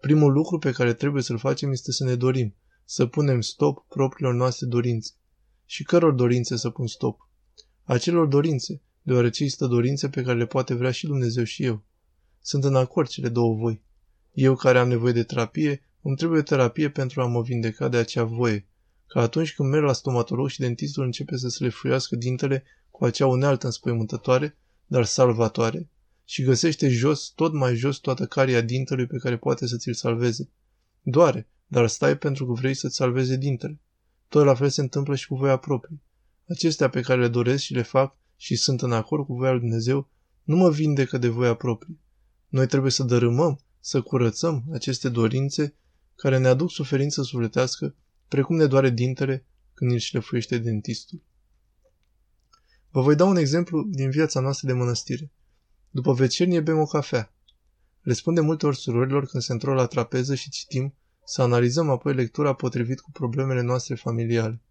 Primul 0.00 0.32
lucru 0.32 0.58
pe 0.58 0.72
care 0.72 0.94
trebuie 0.94 1.22
să-l 1.22 1.38
facem 1.38 1.70
este 1.70 1.92
să 1.92 2.04
ne 2.04 2.14
dorim, 2.14 2.54
să 2.84 3.06
punem 3.06 3.40
stop 3.40 3.86
propriilor 3.88 4.34
noastre 4.34 4.66
dorințe. 4.66 5.12
Și 5.64 5.82
căror 5.82 6.12
dorințe 6.12 6.56
să 6.56 6.70
pun 6.70 6.86
stop? 6.86 7.28
acelor 7.82 8.26
dorințe, 8.26 8.82
deoarece 9.02 9.42
există 9.42 9.66
dorințe 9.66 10.08
pe 10.08 10.22
care 10.22 10.38
le 10.38 10.46
poate 10.46 10.74
vrea 10.74 10.90
și 10.90 11.06
Dumnezeu 11.06 11.44
și 11.44 11.64
eu. 11.64 11.84
Sunt 12.40 12.64
în 12.64 12.74
acord 12.74 13.08
cele 13.08 13.28
două 13.28 13.54
voi. 13.54 13.82
Eu 14.32 14.54
care 14.54 14.78
am 14.78 14.88
nevoie 14.88 15.12
de 15.12 15.22
terapie, 15.22 15.87
îmi 16.08 16.16
trebuie 16.16 16.42
terapie 16.42 16.90
pentru 16.90 17.20
a 17.20 17.26
mă 17.26 17.42
vindeca 17.42 17.88
de 17.88 17.96
acea 17.96 18.24
voie. 18.24 18.66
Ca 19.06 19.20
atunci 19.20 19.54
când 19.54 19.68
merg 19.70 19.84
la 19.84 19.92
stomatolog 19.92 20.48
și 20.48 20.60
dentistul 20.60 21.04
începe 21.04 21.36
să 21.36 21.48
se 21.48 21.64
lefuiască 21.64 22.16
dintele 22.16 22.64
cu 22.90 23.04
acea 23.04 23.26
unealtă 23.26 23.66
înspăimântătoare, 23.66 24.56
dar 24.86 25.04
salvatoare, 25.04 25.88
și 26.24 26.42
găsește 26.42 26.88
jos, 26.88 27.32
tot 27.34 27.52
mai 27.52 27.74
jos, 27.74 27.96
toată 27.96 28.26
caria 28.26 28.60
dintelui 28.60 29.06
pe 29.06 29.16
care 29.16 29.36
poate 29.36 29.66
să 29.66 29.76
ți-l 29.76 29.94
salveze. 29.94 30.50
Doare, 31.02 31.48
dar 31.66 31.86
stai 31.86 32.18
pentru 32.18 32.46
că 32.46 32.52
vrei 32.52 32.74
să-ți 32.74 32.96
salveze 32.96 33.36
dintele. 33.36 33.80
Tot 34.28 34.44
la 34.44 34.54
fel 34.54 34.68
se 34.68 34.80
întâmplă 34.80 35.14
și 35.14 35.26
cu 35.26 35.36
voia 35.36 35.56
proprie. 35.56 36.00
Acestea 36.48 36.88
pe 36.88 37.00
care 37.00 37.20
le 37.20 37.28
doresc 37.28 37.62
și 37.62 37.72
le 37.72 37.82
fac 37.82 38.16
și 38.36 38.56
sunt 38.56 38.82
în 38.82 38.92
acord 38.92 39.26
cu 39.26 39.34
voia 39.34 39.50
lui 39.50 39.60
Dumnezeu, 39.60 40.08
nu 40.42 40.56
mă 40.56 40.70
vindecă 40.70 41.18
de 41.18 41.28
voia 41.28 41.54
proprie. 41.54 41.98
Noi 42.48 42.66
trebuie 42.66 42.90
să 42.90 43.02
dărâmăm, 43.02 43.60
să 43.80 44.00
curățăm 44.00 44.64
aceste 44.72 45.08
dorințe 45.08 45.74
care 46.18 46.38
ne 46.38 46.48
aduc 46.48 46.70
suferință 46.70 47.22
sufletească, 47.22 47.94
precum 48.28 48.56
ne 48.56 48.66
doare 48.66 48.90
dintele 48.90 49.46
când 49.74 49.92
îl 49.92 49.98
șlefuiește 49.98 50.58
dentistul. 50.58 51.22
Vă 52.90 53.00
voi 53.00 53.14
da 53.14 53.24
un 53.24 53.36
exemplu 53.36 53.82
din 53.82 54.10
viața 54.10 54.40
noastră 54.40 54.66
de 54.66 54.72
mănăstire. 54.72 55.30
După 55.90 56.12
vecernie 56.12 56.60
bem 56.60 56.78
o 56.78 56.86
cafea. 56.86 57.32
Le 58.02 58.12
spun 58.12 58.34
de 58.34 58.40
multe 58.40 58.66
ori 58.66 58.76
surorilor 58.76 59.26
când 59.26 59.42
se 59.42 59.52
întorc 59.52 59.76
la 59.76 59.86
trapeză 59.86 60.34
și 60.34 60.50
citim, 60.50 60.94
să 61.24 61.42
analizăm 61.42 61.90
apoi 61.90 62.14
lectura 62.14 62.52
potrivit 62.52 63.00
cu 63.00 63.10
problemele 63.10 63.60
noastre 63.60 63.94
familiale 63.94 64.62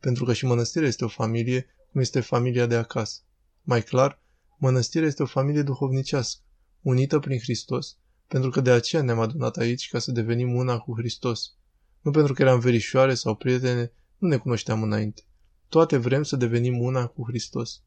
pentru 0.00 0.24
că 0.24 0.32
și 0.32 0.46
mănăstirea 0.46 0.88
este 0.88 1.04
o 1.04 1.08
familie, 1.08 1.66
cum 1.90 2.00
este 2.00 2.20
familia 2.20 2.66
de 2.66 2.76
acasă. 2.76 3.20
Mai 3.62 3.82
clar, 3.82 4.22
mănăstirea 4.58 5.08
este 5.08 5.22
o 5.22 5.26
familie 5.26 5.62
duhovnicească, 5.62 6.42
unită 6.80 7.18
prin 7.18 7.38
Hristos, 7.38 7.96
pentru 8.30 8.50
că 8.50 8.60
de 8.60 8.70
aceea 8.70 9.02
ne-am 9.02 9.20
adunat 9.20 9.56
aici 9.56 9.88
ca 9.88 9.98
să 9.98 10.12
devenim 10.12 10.54
una 10.54 10.78
cu 10.78 10.94
Hristos. 10.96 11.54
Nu 12.00 12.10
pentru 12.10 12.32
că 12.32 12.42
eram 12.42 12.58
verișoare 12.58 13.14
sau 13.14 13.34
prietene, 13.34 13.92
nu 14.18 14.28
ne 14.28 14.36
cunoșteam 14.36 14.82
înainte. 14.82 15.22
Toate 15.68 15.96
vrem 15.96 16.22
să 16.22 16.36
devenim 16.36 16.80
una 16.80 17.06
cu 17.06 17.24
Hristos. 17.26 17.82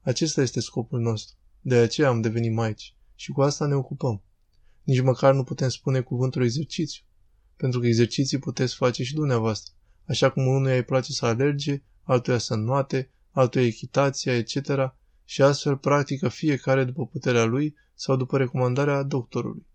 Acesta 0.00 0.42
este 0.42 0.60
scopul 0.60 1.00
nostru. 1.00 1.36
De 1.60 1.74
aceea 1.74 2.08
am 2.08 2.20
devenit 2.20 2.52
maici. 2.52 2.96
Și 3.14 3.30
cu 3.30 3.42
asta 3.42 3.66
ne 3.66 3.74
ocupăm. 3.74 4.22
Nici 4.82 5.00
măcar 5.00 5.34
nu 5.34 5.44
putem 5.44 5.68
spune 5.68 6.00
cuvântul 6.00 6.42
exercițiu. 6.42 7.04
Pentru 7.56 7.80
că 7.80 7.86
exerciții 7.86 8.38
puteți 8.38 8.74
face 8.74 9.02
și 9.02 9.14
dumneavoastră. 9.14 9.74
Așa 10.04 10.30
cum 10.30 10.46
unuia 10.46 10.74
îi 10.74 10.84
place 10.84 11.12
să 11.12 11.26
alerge, 11.26 11.82
altuia 12.02 12.38
să 12.38 12.54
înnoate, 12.54 13.10
altuia 13.30 13.64
echitația, 13.64 14.36
etc. 14.36 14.56
Și 15.24 15.42
astfel 15.42 15.76
practică 15.76 16.28
fiecare 16.28 16.84
după 16.84 17.06
puterea 17.06 17.44
lui 17.44 17.74
sau 17.94 18.16
după 18.16 18.36
recomandarea 18.38 19.02
doctorului. 19.02 19.72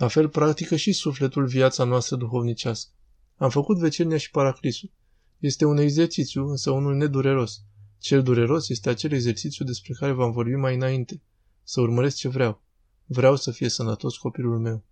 La 0.00 0.08
fel 0.08 0.28
practică 0.28 0.76
și 0.76 0.92
sufletul 0.92 1.46
viața 1.46 1.84
noastră 1.84 2.16
duhovnicească. 2.16 2.90
Am 3.36 3.50
făcut 3.50 3.78
vecernia 3.78 4.16
și 4.16 4.30
paraclisul. 4.30 4.90
Este 5.38 5.64
un 5.64 5.76
exercițiu, 5.76 6.48
însă 6.48 6.70
unul 6.70 6.94
nedureros. 6.94 7.62
Cel 7.98 8.22
dureros 8.22 8.68
este 8.68 8.88
acel 8.88 9.12
exercițiu 9.12 9.64
despre 9.64 9.92
care 9.98 10.12
v-am 10.12 10.30
vorbit 10.32 10.58
mai 10.58 10.74
înainte. 10.74 11.22
Să 11.62 11.80
urmăresc 11.80 12.16
ce 12.16 12.28
vreau. 12.28 12.62
Vreau 13.06 13.36
să 13.36 13.50
fie 13.50 13.68
sănătos 13.68 14.16
copilul 14.16 14.58
meu. 14.58 14.84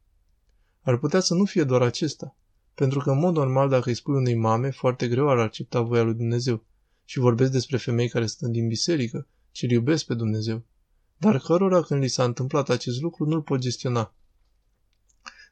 Ar 0.81 0.99
putea 0.99 1.21
să 1.21 1.35
nu 1.35 1.45
fie 1.45 1.65
doar 1.65 1.83
acesta, 1.83 2.37
pentru 2.75 2.99
că, 2.99 3.11
în 3.11 3.19
mod 3.19 3.35
normal, 3.35 3.69
dacă 3.69 3.89
îi 3.89 3.95
spui 3.95 4.15
unei 4.15 4.35
mame, 4.35 4.71
foarte 4.71 5.09
greu 5.09 5.29
ar 5.29 5.39
accepta 5.39 5.81
voia 5.81 6.03
lui 6.03 6.15
Dumnezeu. 6.15 6.65
Și 7.05 7.19
vorbesc 7.19 7.53
despre 7.53 7.77
femei 7.77 8.09
care 8.09 8.27
stând 8.27 8.53
din 8.53 8.69
biserică, 8.69 9.27
ce 9.51 9.67
iubesc 9.71 10.05
pe 10.05 10.15
Dumnezeu. 10.15 10.63
Dar 11.17 11.39
cărora, 11.39 11.83
când 11.83 12.01
li 12.01 12.09
s-a 12.09 12.25
întâmplat 12.25 12.69
acest 12.69 13.01
lucru, 13.01 13.25
nu-l 13.25 13.43
pot 13.43 13.61
gestiona. 13.61 14.13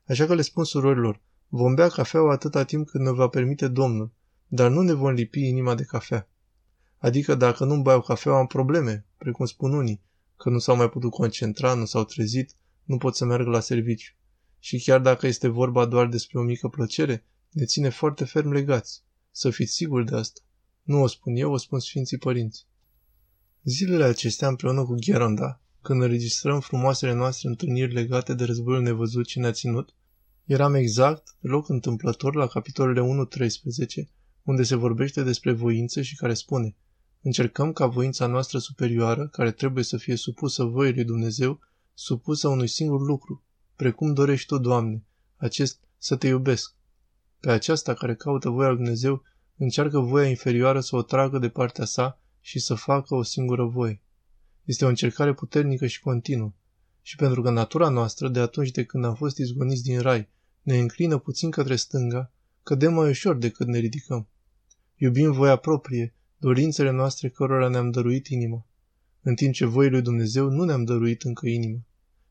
Așa 0.09 0.27
că 0.27 0.35
le 0.35 0.43
spun 0.43 0.65
surorilor, 0.65 1.21
vom 1.49 1.75
bea 1.75 1.89
cafeaua 1.89 2.33
atâta 2.33 2.65
timp 2.65 2.89
cât 2.89 3.01
ne 3.01 3.11
va 3.11 3.29
permite 3.29 3.69
Domnul, 3.69 4.13
dar 4.47 4.71
nu 4.71 4.81
ne 4.81 4.93
vom 4.93 5.13
lipi 5.13 5.49
inima 5.49 5.75
de 5.75 5.83
cafea. 5.83 6.29
Adică 6.99 7.35
dacă 7.35 7.65
nu-mi 7.65 7.83
beau 7.83 8.01
cafeaua 8.01 8.39
am 8.39 8.47
probleme, 8.47 9.07
precum 9.19 9.47
spun 9.47 9.73
unii, 9.73 10.01
că 10.37 10.51
nu 10.51 10.59
s-au 10.59 10.77
mai 10.77 10.89
putut 10.89 11.11
concentra, 11.11 11.75
nu 11.75 11.85
s-au 11.85 12.05
trezit, 12.05 12.57
nu 12.85 12.99
pot 12.99 13.17
să 13.17 13.25
meargă 13.25 13.51
la 13.51 13.61
serviciu. 13.61 14.15
Și 14.59 14.79
chiar 14.79 15.01
dacă 15.01 15.27
este 15.27 15.49
vorba 15.49 15.85
doar 15.85 16.07
despre 16.07 16.39
o 16.39 16.43
mică 16.43 16.69
plăcere, 16.69 17.25
ne 17.51 17.65
ține 17.65 17.89
foarte 17.89 18.25
ferm 18.25 18.51
legați. 18.51 19.03
Să 19.31 19.51
fiți 19.51 19.73
siguri 19.73 20.07
de 20.07 20.17
asta. 20.17 20.41
Nu 20.83 21.03
o 21.03 21.07
spun 21.07 21.37
eu, 21.37 21.53
o 21.53 21.57
spun 21.57 21.79
Sfinții 21.79 22.19
Părinți. 22.19 22.67
Zilele 23.63 24.05
acestea, 24.05 24.49
împreună 24.49 24.85
cu 24.85 24.95
Gheronda, 25.07 25.61
când 25.83 26.03
înregistrăm 26.03 26.61
frumoasele 26.61 27.13
noastre 27.13 27.49
întâlniri 27.49 27.93
legate 27.93 28.35
de 28.35 28.45
războiul 28.45 28.83
nevăzut 28.83 29.27
ce 29.27 29.39
ne-a 29.39 29.53
ținut, 29.53 29.95
eram 30.47 30.75
exact, 30.75 31.37
loc 31.41 31.69
întâmplător, 31.69 32.35
la 32.35 32.47
capitolele 32.47 33.27
1-13, 34.07 34.09
unde 34.43 34.63
se 34.63 34.75
vorbește 34.75 35.23
despre 35.23 35.53
voință 35.53 36.03
și 36.03 36.17
care 36.17 36.35
spune 36.35 36.77
Încercăm 37.27 37.73
ca 37.73 37.87
voința 37.87 38.27
noastră 38.27 38.59
superioară, 38.59 39.29
care 39.29 39.51
trebuie 39.51 39.85
să 39.85 39.97
fie 39.97 40.17
supusă 40.17 40.65
voii 40.65 40.95
lui 40.95 41.05
Dumnezeu, 41.05 41.61
supusă 41.95 42.49
unui 42.49 42.69
singur 42.69 43.01
lucru, 43.01 43.43
precum 43.77 44.13
dorești 44.13 44.47
tu, 44.47 44.59
Doamne, 44.59 45.05
acest 45.37 45.81
să 45.99 46.17
te 46.17 46.27
iubesc. 46.27 46.75
Pe 47.41 47.51
aceasta 47.51 47.95
care 47.95 48.15
caută 48.15 48.49
voia 48.49 48.69
lui 48.69 48.77
Dumnezeu, 48.77 49.23
încearcă 49.57 49.99
voia 49.99 50.29
inferioară 50.29 50.81
să 50.81 50.97
o 50.97 51.03
tragă 51.03 51.39
de 51.39 51.49
partea 51.49 51.85
sa 51.85 52.21
și 52.41 52.59
să 52.59 52.75
facă 52.75 53.15
o 53.15 53.23
singură 53.23 53.65
voie. 53.65 54.03
Este 54.65 54.85
o 54.85 54.89
încercare 54.89 55.35
puternică 55.35 55.87
și 55.87 56.01
continuă. 56.01 56.53
Și 57.03 57.17
pentru 57.17 57.43
că 57.43 57.51
natura 57.51 57.89
noastră, 57.89 58.29
de 58.29 58.41
atunci 58.41 58.71
de 58.71 58.85
când 58.85 59.05
am 59.05 59.15
fost 59.15 59.39
izgoniți 59.39 59.83
din 59.83 60.01
rai, 60.01 60.29
ne 60.67 60.79
înclină 60.79 61.19
puțin 61.19 61.51
către 61.51 61.77
stânga, 61.77 62.33
cădem 62.63 62.95
mai 62.95 63.09
ușor 63.09 63.37
decât 63.37 63.67
ne 63.67 63.79
ridicăm. 63.79 64.29
Iubim 64.97 65.33
voia 65.33 65.57
proprie, 65.57 66.15
dorințele 66.37 66.91
noastre 66.91 67.29
cărora 67.29 67.69
ne-am 67.69 67.91
dăruit 67.91 68.27
inima, 68.27 68.67
în 69.23 69.35
timp 69.35 69.55
ce 69.55 69.65
voii 69.65 69.91
lui 69.91 70.03
Dumnezeu 70.03 70.49
nu 70.49 70.65
ne-am 70.65 70.85
dăruit 70.85 71.23
încă 71.23 71.47
inima. 71.47 71.79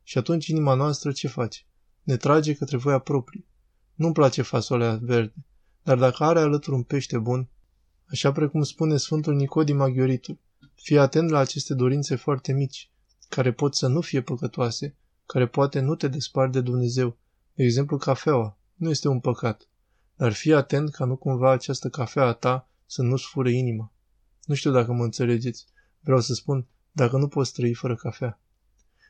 Și 0.04 0.18
atunci 0.18 0.48
inima 0.48 0.74
noastră 0.74 1.12
ce 1.12 1.28
face? 1.28 1.62
Ne 2.04 2.18
trage 2.18 2.56
către 2.56 2.78
voia 2.78 3.00
proprie. 3.00 3.46
Nu-mi 3.94 4.14
place 4.14 4.42
fasolea 4.42 5.00
verde, 5.02 5.46
dar 5.84 5.98
dacă 5.98 6.24
are 6.24 6.40
alături 6.40 6.76
un 6.76 6.84
pește 6.84 7.18
bun, 7.18 7.50
așa 8.06 8.32
precum 8.32 8.64
spune 8.64 8.98
Sfântul 8.98 9.36
Nicodim 9.36 9.82
Aghioritul, 9.82 10.40
fii 10.74 10.98
atent 10.98 11.30
la 11.30 11.40
aceste 11.40 11.74
dorințe 11.74 12.16
foarte 12.16 12.54
mici, 12.54 12.92
care 13.30 13.54
pot 13.54 13.76
să 13.76 13.88
nu 13.88 14.02
fie 14.02 14.22
păcătoase, 14.22 14.96
care 15.26 15.48
poate 15.48 15.80
nu 15.80 15.96
te 15.96 16.08
despart 16.08 16.52
de 16.52 16.62
Dumnezeu. 16.62 17.18
De 17.56 17.64
exemplu, 17.64 17.98
cafeaua. 17.98 18.58
Nu 18.76 18.90
este 18.90 19.08
un 19.08 19.20
păcat. 19.20 19.70
Dar 20.16 20.34
fii 20.34 20.54
atent 20.54 20.92
ca 20.92 21.06
nu 21.06 21.16
cumva 21.16 21.52
această 21.52 21.90
cafea 21.90 22.24
a 22.24 22.34
ta 22.34 22.70
să 22.86 23.02
nu-ți 23.02 23.26
fure 23.26 23.52
inima. 23.52 23.94
Nu 24.46 24.56
știu 24.56 24.72
dacă 24.72 24.94
mă 24.94 25.04
înțelegeți. 25.04 25.66
Vreau 26.00 26.20
să 26.20 26.34
spun, 26.34 26.68
dacă 26.92 27.18
nu 27.18 27.28
poți 27.28 27.54
trăi 27.54 27.74
fără 27.74 27.96
cafea. 27.96 28.40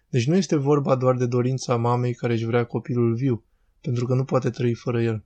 Deci 0.10 0.27
nu 0.27 0.36
este 0.36 0.55
vorba 0.55 0.95
doar 0.95 1.17
de 1.17 1.25
dorința 1.25 1.75
mamei 1.75 2.13
care 2.13 2.34
își 2.34 2.45
vrea 2.45 2.65
copilul 2.65 3.15
viu, 3.15 3.43
pentru 3.81 4.05
că 4.05 4.13
nu 4.13 4.25
poate 4.25 4.49
trăi 4.49 4.73
fără 4.73 5.01
el. 5.01 5.23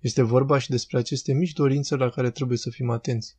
Este 0.00 0.22
vorba 0.22 0.58
și 0.58 0.70
despre 0.70 0.98
aceste 0.98 1.32
mici 1.32 1.52
dorințe 1.52 1.96
la 1.96 2.08
care 2.08 2.30
trebuie 2.30 2.58
să 2.58 2.70
fim 2.70 2.90
atenți. 2.90 3.36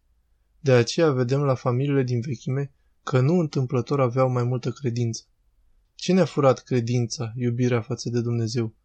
De 0.60 0.72
aceea 0.72 1.12
vedem 1.12 1.42
la 1.42 1.56
familiile 1.56 2.04
din 2.04 2.20
vechime 2.20 2.72
că 3.04 3.20
nu 3.20 3.40
întâmplător 3.40 4.02
aveau 4.02 4.30
mai 4.30 4.44
multă 4.44 4.72
credință. 4.72 5.24
Cine 5.96 6.22
a 6.22 6.26
furat 6.26 6.60
credința, 6.60 7.34
iubirea 7.36 7.82
față 7.82 8.10
de 8.10 8.22
Dumnezeu? 8.22 8.76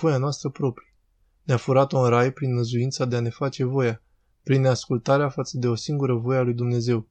Voia 0.00 0.18
noastră 0.18 0.48
proprie. 0.48 0.94
Ne-a 1.42 1.56
furat-o 1.56 1.98
în 1.98 2.08
rai 2.08 2.32
prin 2.32 2.54
năzuința 2.54 3.04
de 3.04 3.16
a 3.16 3.20
ne 3.20 3.30
face 3.30 3.64
voia, 3.64 4.02
prin 4.42 4.60
neascultarea 4.60 5.28
față 5.28 5.58
de 5.58 5.68
o 5.68 5.74
singură 5.74 6.14
voie 6.14 6.38
a 6.38 6.42
lui 6.42 6.54
Dumnezeu. 6.54 7.08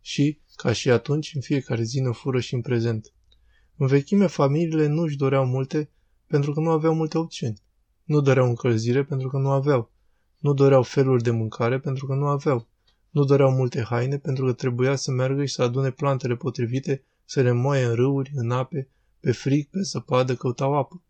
Și, 0.00 0.40
ca 0.56 0.72
și 0.72 0.90
atunci, 0.90 1.34
în 1.34 1.40
fiecare 1.40 1.82
zi 1.82 2.00
ne 2.00 2.10
fură 2.10 2.40
și 2.40 2.54
în 2.54 2.60
prezent. 2.60 3.12
În 3.76 3.86
vechime, 3.86 4.26
familiile 4.26 4.86
nu 4.86 5.02
își 5.02 5.16
doreau 5.16 5.46
multe 5.46 5.90
pentru 6.26 6.52
că 6.52 6.60
nu 6.60 6.70
aveau 6.70 6.94
multe 6.94 7.18
opțiuni. 7.18 7.60
Nu 8.04 8.20
doreau 8.20 8.48
încălzire 8.48 9.04
pentru 9.04 9.28
că 9.28 9.38
nu 9.38 9.50
aveau. 9.50 9.90
Nu 10.38 10.54
doreau 10.54 10.82
feluri 10.82 11.22
de 11.22 11.30
mâncare 11.30 11.78
pentru 11.78 12.06
că 12.06 12.14
nu 12.14 12.26
aveau. 12.26 12.68
Nu 13.10 13.24
doreau 13.24 13.50
multe 13.50 13.82
haine 13.82 14.18
pentru 14.18 14.44
că 14.44 14.52
trebuia 14.52 14.96
să 14.96 15.10
meargă 15.10 15.44
și 15.44 15.54
să 15.54 15.62
adune 15.62 15.90
plantele 15.90 16.36
potrivite, 16.36 17.04
să 17.24 17.40
le 17.40 17.52
moaie 17.52 17.84
în 17.84 17.94
râuri, 17.94 18.30
în 18.34 18.50
ape, 18.50 18.88
pe 19.20 19.32
frig, 19.32 19.68
pe 19.68 19.80
zăpadă, 19.80 20.34
căutau 20.34 20.74
apă. 20.74 21.02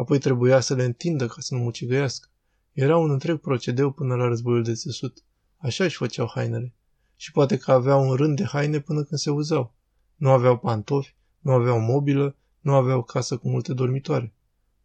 Apoi 0.00 0.18
trebuia 0.18 0.60
să 0.60 0.74
le 0.74 0.84
întindă 0.84 1.26
ca 1.26 1.36
să 1.38 1.54
nu 1.54 1.60
mucigăiască. 1.60 2.28
Era 2.72 2.96
un 2.96 3.10
întreg 3.10 3.38
procedeu 3.38 3.92
până 3.92 4.14
la 4.14 4.26
războiul 4.26 4.62
de 4.62 4.72
țesut. 4.72 5.24
Așa 5.56 5.84
își 5.84 5.96
făceau 5.96 6.30
hainele. 6.34 6.74
Și 7.16 7.32
poate 7.32 7.56
că 7.56 7.70
aveau 7.70 8.08
un 8.08 8.14
rând 8.14 8.36
de 8.36 8.44
haine 8.44 8.80
până 8.80 9.02
când 9.02 9.20
se 9.20 9.30
uzau. 9.30 9.74
Nu 10.16 10.30
aveau 10.30 10.58
pantofi, 10.58 11.14
nu 11.38 11.52
aveau 11.52 11.80
mobilă, 11.80 12.36
nu 12.60 12.74
aveau 12.74 13.02
casă 13.02 13.36
cu 13.36 13.48
multe 13.48 13.74
dormitoare. 13.74 14.34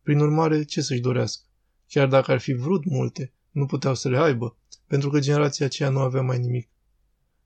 Prin 0.01 0.19
urmare, 0.19 0.63
ce 0.63 0.81
să-și 0.81 1.01
dorească? 1.01 1.43
Chiar 1.87 2.07
dacă 2.07 2.31
ar 2.31 2.39
fi 2.39 2.53
vrut 2.53 2.85
multe, 2.85 3.33
nu 3.51 3.65
puteau 3.65 3.95
să 3.95 4.09
le 4.09 4.17
aibă, 4.17 4.57
pentru 4.87 5.09
că 5.09 5.19
generația 5.19 5.65
aceea 5.65 5.89
nu 5.89 5.99
avea 5.99 6.21
mai 6.21 6.39
nimic. 6.39 6.69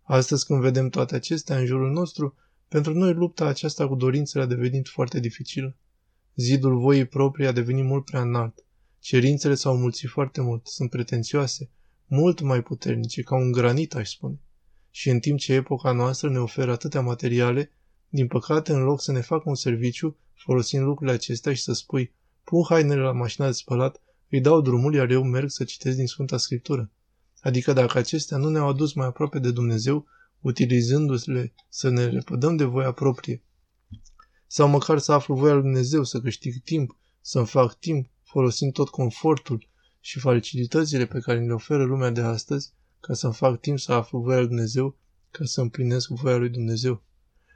Astăzi, 0.01 0.45
când 0.45 0.62
vedem 0.62 0.89
toate 0.89 1.15
acestea 1.15 1.58
în 1.58 1.65
jurul 1.65 1.91
nostru, 1.91 2.36
pentru 2.67 2.93
noi 2.93 3.13
lupta 3.13 3.45
aceasta 3.45 3.88
cu 3.88 3.95
dorințele 3.95 4.43
a 4.43 4.47
devenit 4.47 4.88
foarte 4.88 5.19
dificilă. 5.19 5.77
Zidul 6.39 6.80
voii 6.80 7.06
proprii 7.06 7.47
a 7.47 7.52
devenit 7.52 7.86
mult 7.86 8.06
prea 8.06 8.21
înalt. 8.21 8.65
Cerințele 8.99 9.56
s-au 9.56 9.78
mulțit 9.78 10.10
foarte 10.10 10.41
mult, 10.41 10.67
sunt 10.67 10.89
pretențioase, 10.89 11.69
mult 12.06 12.41
mai 12.41 12.62
puternice, 12.62 13.21
ca 13.21 13.36
un 13.36 13.52
granit, 13.52 13.95
aș 13.95 14.10
spune. 14.10 14.39
Și 14.91 15.10
în 15.10 15.19
timp 15.19 15.39
ce 15.39 15.54
epoca 15.54 15.91
noastră 15.91 16.30
ne 16.30 16.39
oferă 16.39 16.71
atâtea 16.71 17.02
materiale, 17.02 17.71
din 18.10 18.28
păcate, 18.28 18.71
în 18.71 18.84
loc 18.84 19.02
să 19.02 19.12
ne 19.12 19.21
facă 19.21 19.43
un 19.45 19.56
serviciu, 19.56 20.17
folosind 20.34 20.84
lucrurile 20.84 21.15
acestea 21.15 21.54
și 21.54 21.62
să 21.62 21.73
spui, 21.73 22.13
pun 22.43 22.63
hainele 22.69 23.02
la 23.02 23.12
mașina 23.12 23.45
de 23.45 23.52
spălat, 23.52 24.02
îi 24.30 24.41
dau 24.41 24.62
drumul, 24.62 24.93
iar 24.93 25.10
eu 25.10 25.23
merg 25.23 25.49
să 25.49 25.63
citesc 25.63 25.95
din 25.95 26.08
Sfânta 26.08 26.38
Scriptură. 26.38 26.91
Adică 27.41 27.73
dacă 27.73 27.97
acestea 27.97 28.38
nu 28.38 28.49
ne-au 28.49 28.67
adus 28.67 28.93
mai 28.93 29.08
aproape 29.08 29.39
de 29.39 29.52
Dumnezeu, 29.52 30.06
utilizându-le 30.39 31.54
să 31.69 31.89
ne 31.89 32.06
repădăm 32.06 32.56
de 32.56 32.63
voia 32.63 32.91
proprie. 32.91 33.43
Sau 34.51 34.67
măcar 34.67 34.97
să 34.97 35.12
aflu 35.12 35.35
voia 35.35 35.53
lui 35.53 35.62
Dumnezeu, 35.62 36.03
să 36.03 36.21
câștig 36.21 36.63
timp, 36.63 36.97
să-mi 37.21 37.45
fac 37.45 37.79
timp, 37.79 38.09
folosind 38.23 38.73
tot 38.73 38.89
confortul 38.89 39.67
și 39.99 40.19
facilitățile 40.19 41.05
pe 41.05 41.19
care 41.19 41.39
le 41.39 41.53
oferă 41.53 41.83
lumea 41.83 42.09
de 42.09 42.21
astăzi, 42.21 42.73
ca 42.99 43.13
să-mi 43.13 43.33
fac 43.33 43.59
timp 43.59 43.79
să 43.79 43.93
aflu 43.93 44.19
voia 44.19 44.38
lui 44.38 44.47
Dumnezeu, 44.47 44.97
ca 45.31 45.45
să 45.45 45.62
împlinesc 45.62 46.09
voia 46.09 46.38
lui 46.38 46.49
Dumnezeu. 46.49 47.03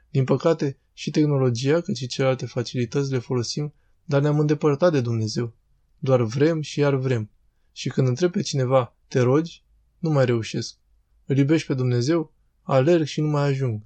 Din 0.10 0.24
păcate, 0.24 0.78
și 0.94 1.12
tehnologia, 1.12 1.82
cât 1.82 1.96
și 1.96 2.08
celelalte 2.08 2.46
facilități 2.46 3.12
le 3.12 3.18
folosim, 3.18 3.74
dar 4.06 4.22
ne-am 4.22 4.40
îndepărtat 4.40 4.92
de 4.92 5.02
Dumnezeu. 5.02 5.54
Doar 6.00 6.22
vrem 6.22 6.62
și 6.62 6.80
iar 6.80 6.96
vrem. 6.96 7.30
Și 7.72 7.90
când 7.90 8.08
întreb 8.08 8.32
pe 8.32 8.42
cineva, 8.42 8.96
te 9.08 9.20
rogi? 9.20 9.64
Nu 10.00 10.10
mai 10.10 10.26
reușesc. 10.26 10.78
Îl 11.26 11.38
iubești 11.38 11.68
pe 11.68 11.74
Dumnezeu? 11.74 12.34
Alerg 12.62 13.06
și 13.06 13.22
nu 13.22 13.28
mai 13.28 13.44
ajung. 13.44 13.82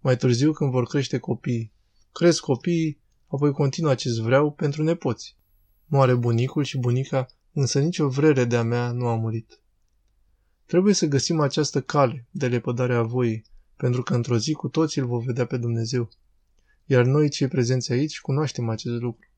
Mai 0.00 0.16
târziu, 0.16 0.52
când 0.52 0.70
vor 0.70 0.86
crește 0.86 1.18
copiii. 1.18 1.74
Cresc 2.18 2.40
copiii, 2.40 3.00
apoi 3.26 3.52
continuă 3.52 3.90
acest 3.90 4.20
vreau 4.20 4.52
pentru 4.52 4.82
nepoți. 4.82 5.36
Moare 5.86 6.14
bunicul 6.14 6.64
și 6.64 6.78
bunica, 6.78 7.26
însă 7.52 7.80
nicio 7.80 8.08
vrere 8.08 8.44
de-a 8.44 8.62
mea 8.62 8.90
nu 8.92 9.06
a 9.06 9.16
murit. 9.16 9.60
Trebuie 10.66 10.94
să 10.94 11.06
găsim 11.06 11.40
această 11.40 11.80
cale 11.80 12.26
de 12.30 12.48
lepădare 12.48 12.94
a 12.94 13.02
voii, 13.02 13.44
pentru 13.76 14.02
că 14.02 14.14
într-o 14.14 14.38
zi 14.38 14.52
cu 14.52 14.68
toții 14.68 15.00
îl 15.00 15.06
vom 15.06 15.24
vedea 15.24 15.46
pe 15.46 15.56
Dumnezeu. 15.56 16.08
Iar 16.84 17.04
noi, 17.04 17.28
cei 17.28 17.48
prezenți 17.48 17.92
aici, 17.92 18.20
cunoaștem 18.20 18.68
acest 18.68 19.00
lucru. 19.00 19.28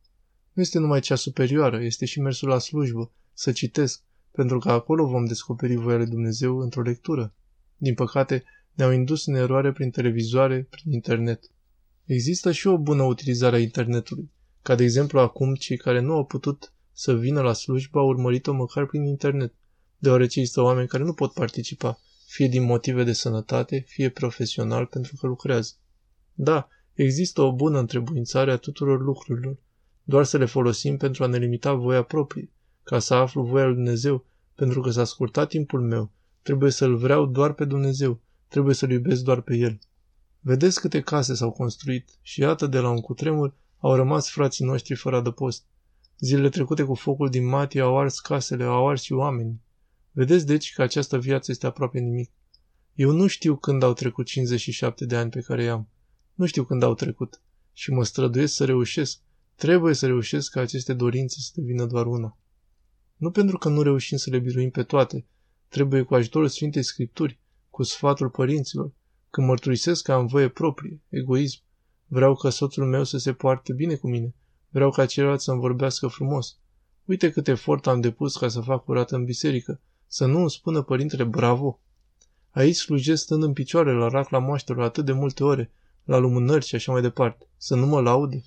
Nu 0.53 0.63
este 0.63 0.79
numai 0.79 1.01
cea 1.01 1.15
superioară, 1.15 1.83
este 1.83 2.05
și 2.05 2.21
mersul 2.21 2.49
la 2.49 2.59
slujbă, 2.59 3.13
să 3.33 3.53
citesc, 3.53 4.03
pentru 4.31 4.59
că 4.59 4.71
acolo 4.71 5.07
vom 5.07 5.25
descoperi 5.25 5.75
voia 5.75 5.97
lui 5.97 6.07
Dumnezeu 6.07 6.59
într-o 6.59 6.83
lectură. 6.83 7.35
Din 7.77 7.95
păcate, 7.95 8.45
ne-au 8.73 8.91
indus 8.91 9.27
în 9.27 9.35
eroare 9.35 9.73
prin 9.73 9.91
televizoare, 9.91 10.67
prin 10.71 10.93
internet. 10.93 11.53
Există 12.09 12.53
și 12.53 12.67
o 12.67 12.79
bună 12.79 13.03
utilizare 13.03 13.57
a 13.57 13.59
internetului, 13.59 14.31
ca 14.63 14.75
de 14.75 14.83
exemplu 14.83 15.19
acum 15.21 15.55
cei 15.55 15.77
care 15.77 16.01
nu 16.01 16.13
au 16.13 16.25
putut 16.25 16.73
să 16.93 17.15
vină 17.15 17.41
la 17.41 17.53
slujbă 17.53 17.99
au 17.99 18.07
urmărit-o 18.07 18.53
măcar 18.53 18.87
prin 18.87 19.05
internet, 19.05 19.55
deoarece 19.99 20.39
există 20.39 20.61
oameni 20.63 20.89
care 20.89 21.03
nu 21.03 21.13
pot 21.13 21.33
participa, 21.33 22.01
fie 22.27 22.49
din 22.49 22.63
motive 22.63 23.05
de 23.05 23.13
sănătate, 23.13 23.85
fie 23.87 24.09
profesional 24.09 24.87
pentru 24.87 25.17
că 25.17 25.27
lucrează. 25.27 25.73
Da, 26.35 26.69
există 26.93 27.43
o 27.43 27.55
bună 27.55 27.79
întrebuințare 27.79 28.53
a 28.53 28.57
tuturor 28.57 29.01
lucrurilor, 29.01 29.59
doar 30.03 30.25
să 30.25 30.37
le 30.37 30.45
folosim 30.45 30.97
pentru 30.97 31.25
a 31.25 31.27
ne 31.27 31.39
limita 31.39 31.75
voia 31.75 32.03
proprie, 32.03 32.51
ca 32.83 32.99
să 32.99 33.15
aflu 33.15 33.43
voia 33.43 33.65
lui 33.65 33.75
Dumnezeu, 33.75 34.25
pentru 34.55 34.81
că 34.81 34.91
s-a 34.91 35.05
scurtat 35.05 35.49
timpul 35.49 35.81
meu, 35.81 36.13
trebuie 36.43 36.71
să-L 36.71 36.97
vreau 36.97 37.27
doar 37.27 37.53
pe 37.53 37.65
Dumnezeu, 37.65 38.21
trebuie 38.49 38.75
să-L 38.75 38.91
iubesc 38.91 39.23
doar 39.23 39.41
pe 39.41 39.57
El. 39.57 39.79
Vedeți 40.41 40.81
câte 40.81 41.01
case 41.01 41.35
s-au 41.35 41.51
construit 41.51 42.19
și 42.23 42.41
iată 42.41 42.67
de 42.67 42.79
la 42.79 42.91
un 42.91 43.01
cutremur 43.01 43.55
au 43.79 43.95
rămas 43.95 44.31
frații 44.31 44.65
noștri 44.65 44.95
fără 44.95 45.17
adăpost. 45.17 45.65
Zilele 46.19 46.49
trecute 46.49 46.83
cu 46.83 46.95
focul 46.95 47.31
din 47.31 47.47
Matia 47.47 47.83
au 47.83 47.99
ars 47.99 48.21
casele, 48.21 48.65
au 48.65 48.89
ars 48.89 49.03
și 49.03 49.13
oamenii. 49.13 49.61
Vedeți 50.11 50.47
deci 50.47 50.73
că 50.73 50.83
această 50.83 51.19
viață 51.19 51.51
este 51.51 51.67
aproape 51.67 51.99
nimic. 51.99 52.31
Eu 52.95 53.11
nu 53.11 53.27
știu 53.27 53.57
când 53.57 53.83
au 53.83 53.93
trecut 53.93 54.27
57 54.27 55.05
de 55.05 55.17
ani 55.17 55.31
pe 55.31 55.41
care 55.41 55.63
i-am. 55.63 55.89
Nu 56.35 56.47
știu 56.47 56.65
când 56.65 56.83
au 56.83 56.95
trecut. 56.95 57.41
Și 57.73 57.91
mă 57.91 58.05
străduiesc 58.05 58.55
să 58.55 58.65
reușesc. 58.65 59.21
Trebuie 59.55 59.95
să 59.95 60.07
reușesc 60.07 60.51
ca 60.51 60.61
aceste 60.61 60.93
dorințe 60.93 61.37
să 61.41 61.51
devină 61.55 61.87
doar 61.87 62.07
una. 62.07 62.39
Nu 63.17 63.31
pentru 63.31 63.59
că 63.59 63.69
nu 63.69 63.83
reușim 63.83 64.17
să 64.17 64.31
le 64.31 64.39
biruim 64.39 64.71
pe 64.71 64.83
toate. 64.83 65.27
Trebuie 65.69 66.03
cu 66.03 66.15
ajutorul 66.15 66.49
Sfintei 66.49 66.83
Scripturi, 66.83 67.39
cu 67.71 67.83
sfatul 67.83 68.31
părinților, 68.31 68.93
când 69.31 69.47
mărturisesc 69.47 70.03
că 70.03 70.13
am 70.13 70.27
voie 70.27 70.49
proprie, 70.49 71.01
egoism. 71.09 71.61
Vreau 72.07 72.35
ca 72.35 72.51
soțul 72.51 72.87
meu 72.87 73.05
să 73.05 73.19
se 73.19 73.33
poarte 73.33 73.73
bine 73.73 73.95
cu 73.95 74.09
mine. 74.09 74.35
Vreau 74.69 74.91
ca 74.91 75.07
celălalt 75.07 75.41
să-mi 75.41 75.61
vorbească 75.61 76.07
frumos. 76.07 76.57
Uite 77.05 77.31
cât 77.31 77.49
efort 77.49 77.87
am 77.87 78.01
depus 78.01 78.37
ca 78.37 78.49
să 78.49 78.61
fac 78.61 78.85
curat 78.85 79.11
în 79.11 79.25
biserică. 79.25 79.81
Să 80.07 80.27
nu 80.27 80.39
îmi 80.39 80.51
spună 80.51 80.83
părintele 80.83 81.25
bravo. 81.25 81.81
Aici 82.51 82.77
slujesc 82.77 83.23
stând 83.23 83.43
în 83.43 83.53
picioare 83.53 83.93
la 83.93 84.09
rac 84.09 84.29
la 84.29 84.39
moaștelor 84.39 84.85
atât 84.85 85.05
de 85.05 85.13
multe 85.13 85.45
ore, 85.45 85.71
la 86.05 86.17
lumânări 86.17 86.67
și 86.67 86.75
așa 86.75 86.93
mai 86.93 87.03
departe. 87.03 87.47
Să 87.57 87.75
nu 87.75 87.87
mă 87.87 88.01
laude. 88.01 88.43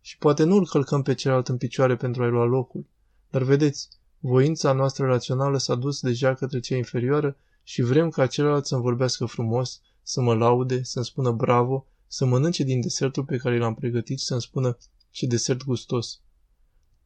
Și 0.00 0.18
poate 0.18 0.44
nu 0.44 0.56
îl 0.56 0.66
călcăm 0.66 1.02
pe 1.02 1.14
celălalt 1.14 1.48
în 1.48 1.56
picioare 1.56 1.96
pentru 1.96 2.22
a-i 2.22 2.30
lua 2.30 2.44
locul. 2.44 2.86
Dar 3.30 3.42
vedeți, 3.42 3.88
voința 4.18 4.72
noastră 4.72 5.06
rațională 5.06 5.58
s-a 5.58 5.74
dus 5.74 6.00
deja 6.00 6.34
către 6.34 6.60
cea 6.60 6.76
inferioară 6.76 7.36
și 7.62 7.82
vrem 7.82 8.08
ca 8.08 8.26
celălalt 8.26 8.66
să-mi 8.66 8.82
vorbească 8.82 9.24
frumos, 9.24 9.80
să 10.02 10.20
mă 10.20 10.34
laude, 10.34 10.82
să-mi 10.82 11.04
spună 11.04 11.30
bravo, 11.30 11.86
să 12.06 12.24
mănânce 12.24 12.62
din 12.62 12.80
desertul 12.80 13.24
pe 13.24 13.36
care 13.36 13.58
l-am 13.58 13.74
pregătit 13.74 14.18
și 14.18 14.24
să-mi 14.24 14.40
spună 14.40 14.78
ce 15.10 15.26
desert 15.26 15.64
gustos. 15.64 16.20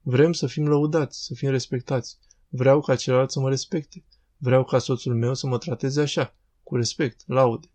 Vrem 0.03 0.33
să 0.33 0.47
fim 0.47 0.67
lăudați, 0.67 1.25
să 1.25 1.35
fim 1.35 1.51
respectați. 1.51 2.19
Vreau 2.49 2.81
ca 2.81 2.97
celălalt 2.97 3.31
să 3.31 3.41
mă 3.41 3.49
respecte. 3.49 4.05
Vreau 4.37 4.65
ca 4.65 4.79
soțul 4.79 5.15
meu 5.15 5.35
să 5.35 5.47
mă 5.47 5.59
trateze 5.59 6.01
așa, 6.01 6.35
cu 6.63 6.77
respect, 6.77 7.23
laude. 7.27 7.67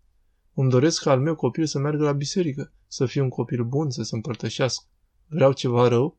Îmi 0.54 0.70
doresc 0.70 1.02
ca 1.02 1.10
al 1.10 1.20
meu 1.20 1.34
copil 1.34 1.66
să 1.66 1.78
meargă 1.78 2.02
la 2.02 2.12
biserică, 2.12 2.72
să 2.86 3.06
fie 3.06 3.20
un 3.20 3.28
copil 3.28 3.64
bun, 3.64 3.90
să 3.90 4.02
se 4.02 4.14
împărtășească. 4.14 4.84
Vreau 5.26 5.52
ceva 5.52 5.88
rău? 5.88 6.18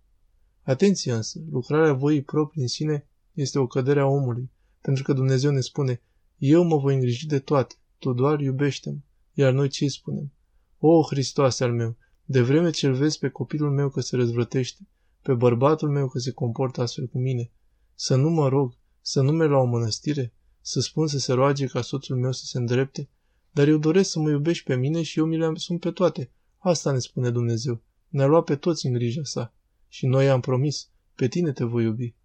Atenție 0.64 1.14
însă, 1.14 1.40
lucrarea 1.52 1.94
voii 1.94 2.22
proprii 2.22 2.62
în 2.62 2.68
sine 2.68 3.08
este 3.34 3.60
o 3.60 3.68
cădere 3.68 4.00
a 4.00 4.06
omului, 4.06 4.52
pentru 4.82 5.04
că 5.04 5.14
Dumnezeu 5.14 5.52
ne 5.52 5.60
spune, 5.60 6.02
eu 6.42 6.64
mă 6.64 6.78
voi 6.78 6.94
îngriji 6.94 7.28
de 7.28 7.40
toate, 7.40 7.76
tu 7.98 8.14
doar 8.14 8.40
iubește-mă. 8.40 8.98
Iar 9.34 9.54
noi 9.54 9.70
ce 9.70 9.88
spunem? 9.88 10.32
O, 10.78 11.04
Hristoase 11.04 11.64
al 11.64 11.74
meu, 11.74 11.98
de 12.26 12.42
vreme 12.42 12.70
ce 12.70 12.88
îl 12.88 12.94
vezi 12.94 13.20
pe 13.20 13.30
copilul 13.30 13.72
meu 13.72 13.90
că 13.90 14.02
se 14.02 14.16
răzvrătește, 14.16 14.88
pe 15.22 15.34
bărbatul 15.34 15.90
meu 15.90 16.08
că 16.08 16.20
se 16.20 16.32
comportă 16.32 16.82
astfel 16.82 17.08
cu 17.08 17.18
mine, 17.20 17.52
să 17.96 18.16
nu 18.16 18.30
mă 18.30 18.48
rog, 18.48 18.78
să 19.02 19.22
nu 19.22 19.32
merg 19.32 19.52
la 19.52 19.58
o 19.58 19.66
mănăstire, 19.66 20.34
să 20.62 20.80
spun 20.80 21.08
să 21.08 21.20
se 21.20 21.34
roage 21.34 21.66
ca 21.66 21.82
soțul 21.82 22.18
meu 22.18 22.32
să 22.32 22.46
se 22.46 22.58
îndrepte, 22.58 23.10
dar 23.52 23.68
eu 23.68 23.78
doresc 23.78 24.10
să 24.10 24.20
mă 24.20 24.30
iubești 24.30 24.64
pe 24.64 24.76
mine 24.76 25.02
și 25.02 25.20
eu 25.20 25.26
mi 25.26 25.38
le 25.38 25.46
asum 25.46 25.78
pe 25.78 25.92
toate. 25.92 26.32
Asta 26.58 26.92
ne 26.92 27.00
spune 27.00 27.30
Dumnezeu. 27.30 27.82
Ne-a 28.08 28.26
luat 28.26 28.44
pe 28.44 28.56
toți 28.56 28.86
în 28.86 28.94
grija 28.94 29.24
sa. 29.24 29.54
Și 29.88 30.06
noi 30.06 30.30
am 30.30 30.40
promis, 30.40 30.90
pe 31.16 31.28
tine 31.28 31.52
te 31.52 31.64
voi 31.64 31.84
iubi. 31.84 32.16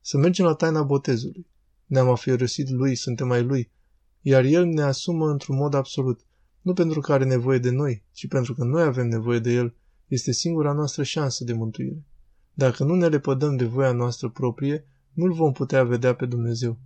Să 0.00 0.16
mergem 0.16 0.44
la 0.44 0.54
taina 0.54 0.82
botezului. 0.82 1.46
Ne-am 1.86 2.08
afierosit 2.08 2.68
lui, 2.68 2.94
suntem 2.94 3.30
ai 3.30 3.42
lui, 3.42 3.70
iar 4.20 4.44
el 4.44 4.66
ne 4.66 4.82
asumă 4.82 5.30
într-un 5.30 5.56
mod 5.56 5.74
absolut, 5.74 6.20
nu 6.60 6.72
pentru 6.72 7.00
că 7.00 7.12
are 7.12 7.24
nevoie 7.24 7.58
de 7.58 7.70
noi, 7.70 8.04
ci 8.12 8.28
pentru 8.28 8.54
că 8.54 8.64
noi 8.64 8.82
avem 8.82 9.08
nevoie 9.08 9.38
de 9.38 9.52
el. 9.52 9.74
Este 10.06 10.32
singura 10.32 10.72
noastră 10.72 11.02
șansă 11.02 11.44
de 11.44 11.52
mântuire. 11.52 12.04
Dacă 12.54 12.84
nu 12.84 12.94
ne 12.94 13.06
lepădăm 13.06 13.56
de 13.56 13.64
voia 13.64 13.92
noastră 13.92 14.28
proprie, 14.28 14.86
nu-L 15.12 15.32
vom 15.32 15.52
putea 15.52 15.84
vedea 15.84 16.14
pe 16.14 16.26
Dumnezeu. 16.26 16.78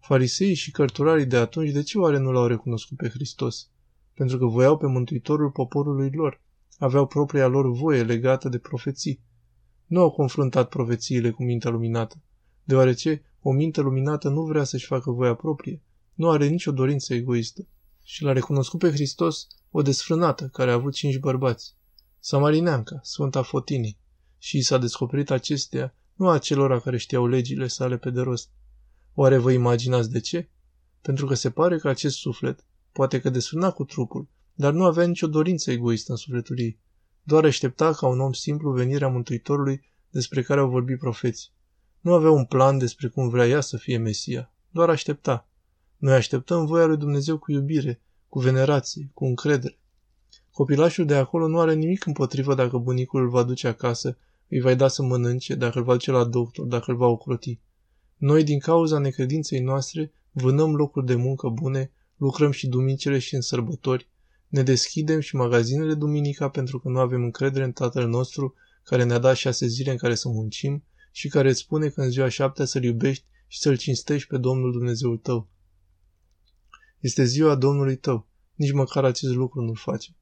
Fariseii 0.00 0.54
și 0.54 0.70
cărturarii 0.70 1.26
de 1.26 1.36
atunci 1.36 1.70
de 1.70 1.82
ce 1.82 1.98
oare 1.98 2.18
nu 2.18 2.32
l-au 2.32 2.46
recunoscut 2.46 2.96
pe 2.96 3.08
Hristos? 3.08 3.70
Pentru 4.14 4.38
că 4.38 4.46
voiau 4.46 4.76
pe 4.76 4.86
Mântuitorul 4.86 5.50
poporului 5.50 6.10
lor. 6.10 6.40
Aveau 6.78 7.06
propria 7.06 7.46
lor 7.46 7.72
voie 7.72 8.02
legată 8.02 8.48
de 8.48 8.58
profeții. 8.58 9.20
Nu 9.86 10.00
au 10.00 10.10
confruntat 10.10 10.68
profețiile 10.68 11.30
cu 11.30 11.42
mintea 11.42 11.70
luminată, 11.70 12.22
deoarece 12.64 13.22
o 13.42 13.52
minte 13.52 13.80
luminată 13.80 14.28
nu 14.28 14.42
vrea 14.42 14.64
să-și 14.64 14.86
facă 14.86 15.10
voia 15.10 15.34
proprie, 15.34 15.82
nu 16.14 16.30
are 16.30 16.46
nicio 16.46 16.72
dorință 16.72 17.14
egoistă. 17.14 17.66
Și 18.04 18.22
l-a 18.22 18.32
recunoscut 18.32 18.78
pe 18.78 18.90
Hristos 18.90 19.46
o 19.70 19.82
desfrânată 19.82 20.48
care 20.52 20.70
a 20.70 20.74
avut 20.74 20.92
cinci 20.92 21.18
bărbați. 21.18 21.76
Samarineanca, 22.18 23.00
Sfânta 23.02 23.42
Fotinii, 23.42 23.98
și 24.38 24.56
i 24.56 24.62
s-a 24.62 24.78
descoperit 24.78 25.30
acestea 25.30 25.94
nu 26.14 26.28
acelora 26.28 26.80
care 26.80 26.96
știau 26.96 27.26
legile 27.26 27.66
sale 27.66 27.96
pe 27.96 28.10
de 28.10 28.20
rost. 28.20 28.50
Oare 29.14 29.38
vă 29.38 29.52
imaginați 29.52 30.10
de 30.10 30.20
ce? 30.20 30.48
Pentru 31.00 31.26
că 31.26 31.34
se 31.34 31.50
pare 31.50 31.78
că 31.78 31.88
acest 31.88 32.16
suflet 32.16 32.64
poate 32.92 33.20
că 33.20 33.30
desfrâna 33.30 33.70
cu 33.70 33.84
trupul, 33.84 34.28
dar 34.54 34.72
nu 34.72 34.84
avea 34.84 35.06
nicio 35.06 35.26
dorință 35.26 35.70
egoistă 35.70 36.10
în 36.10 36.16
sufletul 36.16 36.58
ei. 36.58 36.78
Doar 37.22 37.44
aștepta 37.44 37.92
ca 37.92 38.06
un 38.06 38.20
om 38.20 38.32
simplu 38.32 38.72
venirea 38.72 39.08
Mântuitorului 39.08 39.82
despre 40.10 40.42
care 40.42 40.60
au 40.60 40.68
vorbit 40.68 40.98
profeții. 40.98 41.50
Nu 42.02 42.12
avea 42.14 42.30
un 42.30 42.44
plan 42.44 42.78
despre 42.78 43.08
cum 43.08 43.28
vrea 43.28 43.46
ea 43.46 43.60
să 43.60 43.76
fie 43.76 43.98
Mesia, 43.98 44.52
doar 44.70 44.88
aștepta. 44.88 45.48
Noi 45.96 46.14
așteptăm 46.14 46.66
voia 46.66 46.86
lui 46.86 46.96
Dumnezeu 46.96 47.38
cu 47.38 47.52
iubire, 47.52 48.00
cu 48.28 48.38
venerație, 48.38 49.10
cu 49.14 49.24
încredere. 49.24 49.78
Copilașul 50.52 51.06
de 51.06 51.14
acolo 51.14 51.48
nu 51.48 51.60
are 51.60 51.74
nimic 51.74 52.06
împotrivă 52.06 52.54
dacă 52.54 52.78
bunicul 52.78 53.22
îl 53.22 53.28
va 53.28 53.42
duce 53.42 53.68
acasă 53.68 54.16
îi 54.48 54.60
va 54.60 54.74
da 54.74 54.88
să 54.88 55.02
mănânce, 55.02 55.54
dacă 55.54 55.78
îl 55.78 55.84
va 55.84 55.92
duce 55.92 56.10
la 56.10 56.24
doctor, 56.24 56.66
dacă 56.66 56.90
îl 56.90 56.96
va 56.96 57.06
ocroti. 57.06 57.60
Noi, 58.16 58.44
din 58.44 58.58
cauza 58.58 58.98
necredinței 58.98 59.60
noastre, 59.60 60.12
vânăm 60.30 60.74
locuri 60.74 61.06
de 61.06 61.14
muncă 61.14 61.48
bune, 61.48 61.90
lucrăm 62.16 62.50
și 62.50 62.68
duminicile 62.68 63.18
și 63.18 63.34
în 63.34 63.40
sărbători, 63.40 64.08
ne 64.48 64.62
deschidem 64.62 65.20
și 65.20 65.36
magazinele 65.36 65.94
duminica 65.94 66.48
pentru 66.48 66.78
că 66.78 66.88
nu 66.88 66.98
avem 66.98 67.22
încredere 67.22 67.64
în 67.64 67.72
Tatăl 67.72 68.08
nostru 68.08 68.54
care 68.82 69.04
ne-a 69.04 69.18
dat 69.18 69.36
șase 69.36 69.66
zile 69.66 69.90
în 69.90 69.96
care 69.96 70.14
să 70.14 70.28
muncim 70.28 70.84
și 71.12 71.28
care 71.28 71.48
îți 71.48 71.60
spune 71.60 71.88
că 71.88 72.00
în 72.00 72.10
ziua 72.10 72.28
șaptea 72.28 72.64
să-L 72.64 72.82
iubești 72.82 73.24
și 73.46 73.58
să-L 73.58 73.76
cinstești 73.76 74.28
pe 74.28 74.38
Domnul 74.38 74.72
Dumnezeul 74.72 75.16
tău. 75.16 75.50
Este 77.00 77.24
ziua 77.24 77.54
Domnului 77.54 77.96
tău, 77.96 78.28
nici 78.54 78.72
măcar 78.72 79.04
acest 79.04 79.32
lucru 79.32 79.60
nu-l 79.60 79.76
face. 79.76 80.16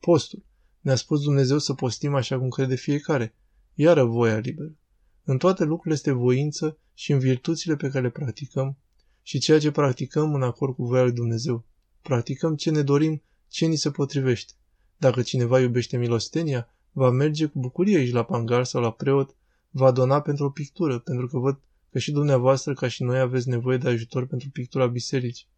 Postul. 0.00 0.44
Ne-a 0.80 0.94
spus 0.94 1.22
Dumnezeu 1.22 1.58
să 1.58 1.74
postim 1.74 2.14
așa 2.14 2.38
cum 2.38 2.48
crede 2.48 2.74
fiecare, 2.74 3.34
iară 3.74 4.04
voia 4.04 4.38
liberă. 4.38 4.76
În 5.24 5.38
toate 5.38 5.64
lucrurile 5.64 5.94
este 5.94 6.10
voință 6.10 6.78
și 6.94 7.12
în 7.12 7.18
virtuțile 7.18 7.76
pe 7.76 7.88
care 7.88 8.04
le 8.04 8.10
practicăm 8.10 8.78
și 9.22 9.38
ceea 9.38 9.58
ce 9.58 9.70
practicăm 9.70 10.34
în 10.34 10.42
acord 10.42 10.74
cu 10.74 10.84
voia 10.84 11.02
lui 11.02 11.12
Dumnezeu. 11.12 11.66
Practicăm 12.02 12.56
ce 12.56 12.70
ne 12.70 12.82
dorim, 12.82 13.22
ce 13.48 13.66
ni 13.66 13.76
se 13.76 13.90
potrivește. 13.90 14.52
Dacă 14.96 15.22
cineva 15.22 15.60
iubește 15.60 15.96
milostenia, 15.96 16.68
va 16.92 17.10
merge 17.10 17.46
cu 17.46 17.58
bucurie 17.58 17.96
aici 17.96 18.12
la 18.12 18.24
pangar 18.24 18.64
sau 18.64 18.80
la 18.80 18.92
preot, 18.92 19.36
va 19.70 19.90
dona 19.90 20.20
pentru 20.20 20.44
o 20.44 20.50
pictură, 20.50 20.98
pentru 20.98 21.26
că 21.26 21.38
văd 21.38 21.60
că 21.90 21.98
și 21.98 22.12
dumneavoastră, 22.12 22.74
ca 22.74 22.88
și 22.88 23.02
noi, 23.02 23.18
aveți 23.18 23.48
nevoie 23.48 23.76
de 23.76 23.88
ajutor 23.88 24.26
pentru 24.26 24.50
pictura 24.50 24.86
bisericii. 24.86 25.48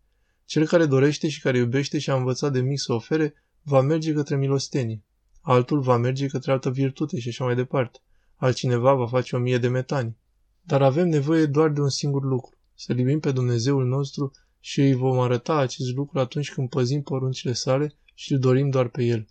Cel 0.45 0.67
care 0.67 0.87
dorește 0.87 1.29
și 1.29 1.41
care 1.41 1.59
iubește 1.59 1.99
și 1.99 2.11
a 2.11 2.15
învățat 2.15 2.53
de 2.53 2.61
mic 2.61 2.81
să 2.81 2.93
ofere, 2.93 3.35
va 3.63 3.81
merge 3.81 4.13
către 4.13 4.37
milostenie. 4.37 5.05
altul 5.41 5.81
va 5.81 5.97
merge 5.97 6.27
către 6.27 6.53
altă 6.53 6.71
virtute 6.71 7.19
și 7.19 7.29
așa 7.29 7.45
mai 7.45 7.55
departe. 7.55 7.99
Altcineva 8.37 8.95
va 8.95 9.07
face 9.07 9.37
o 9.37 9.39
mie 9.39 9.59
de 9.59 9.69
metani. 9.69 10.17
Dar 10.63 10.83
avem 10.83 11.09
nevoie 11.09 11.47
doar 11.47 11.71
de 11.71 11.81
un 11.81 11.89
singur 11.89 12.25
lucru, 12.25 12.57
să 12.75 12.95
iubim 12.97 13.21
pe 13.21 13.33
Dumnezeul 13.33 13.87
nostru 13.87 14.31
și 14.61 14.81
îi 14.81 14.95
vom 14.95 15.19
arăta 15.19 15.57
acest 15.57 15.95
lucru 15.95 16.19
atunci 16.19 16.53
când 16.53 16.69
păzim 16.69 17.03
poruncile 17.03 17.53
sale 17.53 17.95
și 18.15 18.33
îl 18.33 18.39
dorim 18.39 18.71
doar 18.71 18.89
pe 18.89 19.05
el. 19.05 19.29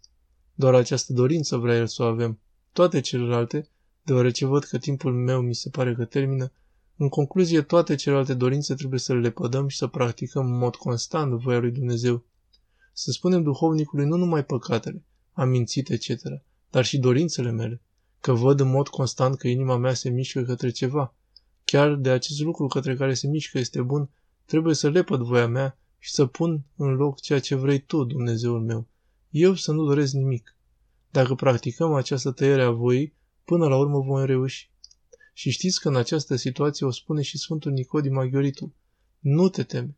Doar 0.54 0.74
această 0.74 1.14
dorință 1.14 1.58
vrea 1.58 1.76
el 1.76 1.88
să 1.88 2.04
o 2.04 2.06
avem. 2.06 2.40
Toate 2.72 3.00
celelalte, 3.00 3.70
deoarece 4.04 4.46
văd 4.46 4.64
că 4.64 4.78
timpul 4.78 5.14
meu 5.14 5.42
mi 5.42 5.56
se 5.56 5.70
pare 5.70 5.96
că 5.96 6.06
termină, 6.06 6.52
în 6.98 7.10
concluzie, 7.10 7.62
toate 7.62 7.96
celelalte 7.96 8.34
dorințe 8.34 8.74
trebuie 8.74 9.00
să 9.00 9.14
le 9.14 9.20
lepădăm 9.20 9.68
și 9.68 9.78
să 9.78 9.88
practicăm 9.88 10.46
în 10.46 10.58
mod 10.58 10.76
constant 10.76 11.34
voia 11.34 11.60
lui 11.60 11.72
Dumnezeu. 11.72 12.24
Să 12.94 13.12
spunem 13.12 13.44
duhovnicului 13.44 14.06
nu 14.06 14.16
numai 14.16 14.46
păcatele, 14.46 15.04
am 15.34 15.50
mințit, 15.50 15.90
etc., 15.90 16.12
dar 16.70 16.86
și 16.86 16.98
dorințele 16.98 17.52
mele, 17.52 17.82
că 18.20 18.34
văd 18.34 18.60
în 18.60 18.70
mod 18.70 18.88
constant 18.88 19.38
că 19.38 19.48
inima 19.48 19.78
mea 19.78 19.94
se 19.94 20.10
mișcă 20.10 20.42
către 20.42 20.70
ceva. 20.70 21.16
Chiar 21.64 21.96
de 21.96 22.10
acest 22.10 22.40
lucru 22.40 22.68
către 22.68 22.96
care 22.96 23.14
se 23.14 23.28
mișcă 23.28 23.58
este 23.58 23.82
bun, 23.82 24.10
trebuie 24.46 24.76
să 24.76 24.90
lepăd 24.90 25.22
voia 25.22 25.48
mea 25.48 25.78
și 25.98 26.12
să 26.12 26.26
pun 26.26 26.66
în 26.76 26.94
loc 26.94 27.20
ceea 27.20 27.40
ce 27.40 27.56
vrei 27.56 27.80
tu, 27.80 28.04
Dumnezeul 28.04 28.62
meu. 28.62 28.88
Eu 29.30 29.54
să 29.54 29.72
nu 29.72 29.86
doresc 29.86 30.14
nimic. 30.14 30.56
Dacă 31.12 31.36
practicăm 31.36 31.94
această 31.94 32.32
tăiere 32.32 32.62
a 32.62 32.70
voii, 32.70 33.14
până 33.50 33.68
la 33.68 33.78
urmă 33.78 34.00
vom 34.00 34.24
reuși. 34.24 34.70
Și 35.34 35.50
știți 35.50 35.80
că 35.80 35.88
în 35.88 35.96
această 35.96 36.36
situație 36.36 36.86
o 36.86 36.92
spune 36.92 37.22
și 37.22 37.38
Sfântul 37.38 37.72
Nicodim 37.72 38.14
Maghioritul. 38.14 38.72
Nu 39.20 39.50
te 39.50 39.64
teme. 39.64 39.98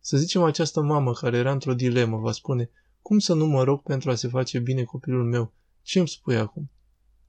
Să 0.00 0.16
zicem 0.16 0.42
această 0.42 0.80
mamă 0.80 1.12
care 1.12 1.36
era 1.36 1.52
într-o 1.52 1.74
dilemă 1.74 2.18
va 2.18 2.32
spune, 2.32 2.70
cum 3.00 3.18
să 3.18 3.34
nu 3.34 3.46
mă 3.46 3.62
rog 3.62 3.82
pentru 3.82 4.10
a 4.10 4.14
se 4.14 4.28
face 4.28 4.58
bine 4.58 4.82
copilul 4.82 5.24
meu? 5.24 5.52
Ce 5.82 5.98
îmi 5.98 6.08
spui 6.08 6.36
acum? 6.36 6.70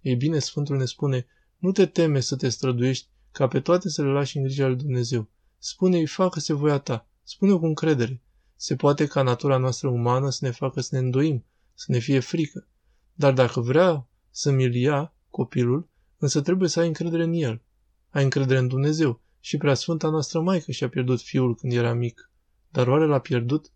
Ei 0.02 0.16
bine, 0.16 0.40
Sfântul 0.40 0.78
ne 0.78 0.86
spune, 0.86 1.26
nu 1.58 1.72
te 1.72 1.86
teme 1.86 2.20
să 2.20 2.36
te 2.36 2.50
străduiești 2.50 3.08
ca 3.32 3.48
pe 3.48 3.60
toate 3.60 3.90
să 3.90 4.04
le 4.04 4.10
lași 4.10 4.38
în 4.38 4.44
grija 4.44 4.68
lui 4.68 4.76
Dumnezeu. 4.76 5.28
Spune-i, 5.58 6.06
facă-se 6.06 6.54
voia 6.54 6.78
ta. 6.78 7.08
Spune-o 7.24 7.60
cu 7.60 7.66
încredere. 7.66 8.22
Se 8.56 8.76
poate 8.76 9.06
ca 9.06 9.22
natura 9.22 9.58
noastră 9.58 9.88
umană 9.88 10.30
să 10.30 10.46
ne 10.46 10.52
facă 10.52 10.82
să 10.82 10.90
ne 10.92 11.02
îndoim, 11.02 11.46
să 11.74 11.86
ne 11.88 12.00
fie 12.00 12.20
frică. 12.20 12.68
Dar 13.14 13.34
dacă 13.34 13.60
vrea 13.60 14.08
să 14.32 14.52
mi-l 14.52 14.76
ia, 14.76 15.14
copilul, 15.34 15.90
însă 16.18 16.42
trebuie 16.42 16.70
să 16.70 16.80
ai 16.80 16.88
încredere 16.88 17.24
în 17.24 17.34
el. 17.34 17.62
Ai 18.10 18.24
încredere 18.24 18.60
în 18.60 18.68
Dumnezeu 18.68 19.22
și 19.40 19.58
prea 19.58 19.74
sfânta 19.74 20.10
noastră 20.10 20.42
Maică 20.42 20.72
și-a 20.72 20.90
pierdut 20.90 21.22
fiul 21.22 21.56
când 21.56 21.74
era 21.74 21.94
mic. 21.94 22.32
Dar 22.70 22.88
oare 22.88 23.06
l-a 23.06 23.20
pierdut? 23.20 23.72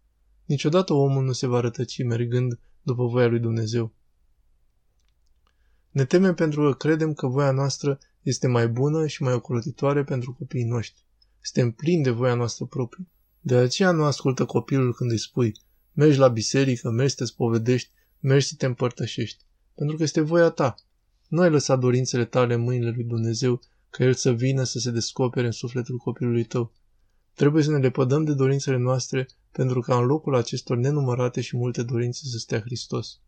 Niciodată 0.45 0.93
omul 0.93 1.23
nu 1.23 1.31
se 1.31 1.47
va 1.47 1.59
rătăci 1.59 2.03
mergând 2.03 2.59
după 2.81 3.05
voia 3.05 3.27
lui 3.27 3.39
Dumnezeu. 3.39 3.93
Ne 5.89 6.05
temem 6.05 6.33
pentru 6.33 6.61
că 6.61 6.73
credem 6.73 7.13
că 7.13 7.27
voia 7.27 7.51
noastră 7.51 7.99
este 8.21 8.47
mai 8.47 8.67
bună 8.67 9.07
și 9.07 9.23
mai 9.23 9.33
ocrotitoare 9.33 10.03
pentru 10.03 10.33
copiii 10.33 10.63
noștri. 10.63 11.05
Suntem 11.41 11.71
plini 11.71 12.03
de 12.03 12.09
voia 12.09 12.33
noastră 12.33 12.65
proprie. 12.65 13.07
De 13.39 13.55
aceea 13.55 13.91
nu 13.91 14.03
ascultă 14.03 14.45
copilul 14.45 14.93
când 14.93 15.11
îi 15.11 15.19
spui, 15.19 15.51
mergi 15.93 16.17
la 16.17 16.27
biserică, 16.27 16.89
mergi 16.89 17.13
să 17.13 17.23
te 17.23 17.25
spovedești, 17.25 17.91
mergi 18.19 18.47
să 18.47 18.55
te 18.57 18.65
împărtășești, 18.65 19.43
pentru 19.75 19.97
că 19.97 20.03
este 20.03 20.21
voia 20.21 20.49
ta. 20.49 20.75
Nu 21.27 21.41
ai 21.41 21.49
lăsat 21.49 21.79
dorințele 21.79 22.25
tale 22.25 22.53
în 22.53 22.61
mâinile 22.61 22.89
lui 22.89 23.03
Dumnezeu 23.03 23.61
ca 23.89 24.03
El 24.03 24.13
să 24.13 24.31
vină 24.31 24.63
să 24.63 24.79
se 24.79 24.91
descopere 24.91 25.45
în 25.45 25.51
sufletul 25.51 25.97
copilului 25.97 26.43
tău. 26.43 26.71
Trebuie 27.33 27.63
să 27.63 27.71
ne 27.71 27.77
lepădăm 27.77 28.23
de 28.23 28.33
dorințele 28.33 28.77
noastre 28.77 29.27
pentru 29.51 29.79
ca 29.81 29.97
în 29.97 30.05
locul 30.05 30.35
acestor 30.35 30.77
nenumărate 30.77 31.41
și 31.41 31.57
multe 31.57 31.83
dorințe 31.83 32.21
să 32.25 32.37
stea 32.37 32.59
Hristos. 32.59 33.19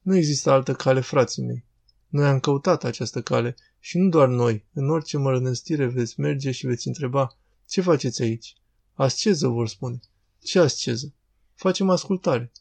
Nu 0.00 0.16
există 0.16 0.50
altă 0.50 0.74
cale, 0.74 1.00
frații 1.00 1.42
mei. 1.42 1.64
Noi 2.08 2.26
am 2.26 2.40
căutat 2.40 2.84
această 2.84 3.22
cale 3.22 3.54
și 3.80 3.98
nu 3.98 4.08
doar 4.08 4.28
noi. 4.28 4.64
În 4.72 4.90
orice 4.90 5.16
mărănăstire 5.16 5.86
veți 5.86 6.20
merge 6.20 6.50
și 6.50 6.66
veți 6.66 6.86
întreba, 6.86 7.36
ce 7.68 7.80
faceți 7.80 8.22
aici? 8.22 8.56
Asceză, 8.92 9.48
vor 9.48 9.68
spune. 9.68 10.00
Ce 10.42 10.58
asceză? 10.58 11.12
Facem 11.54 11.90
ascultare. 11.90 12.52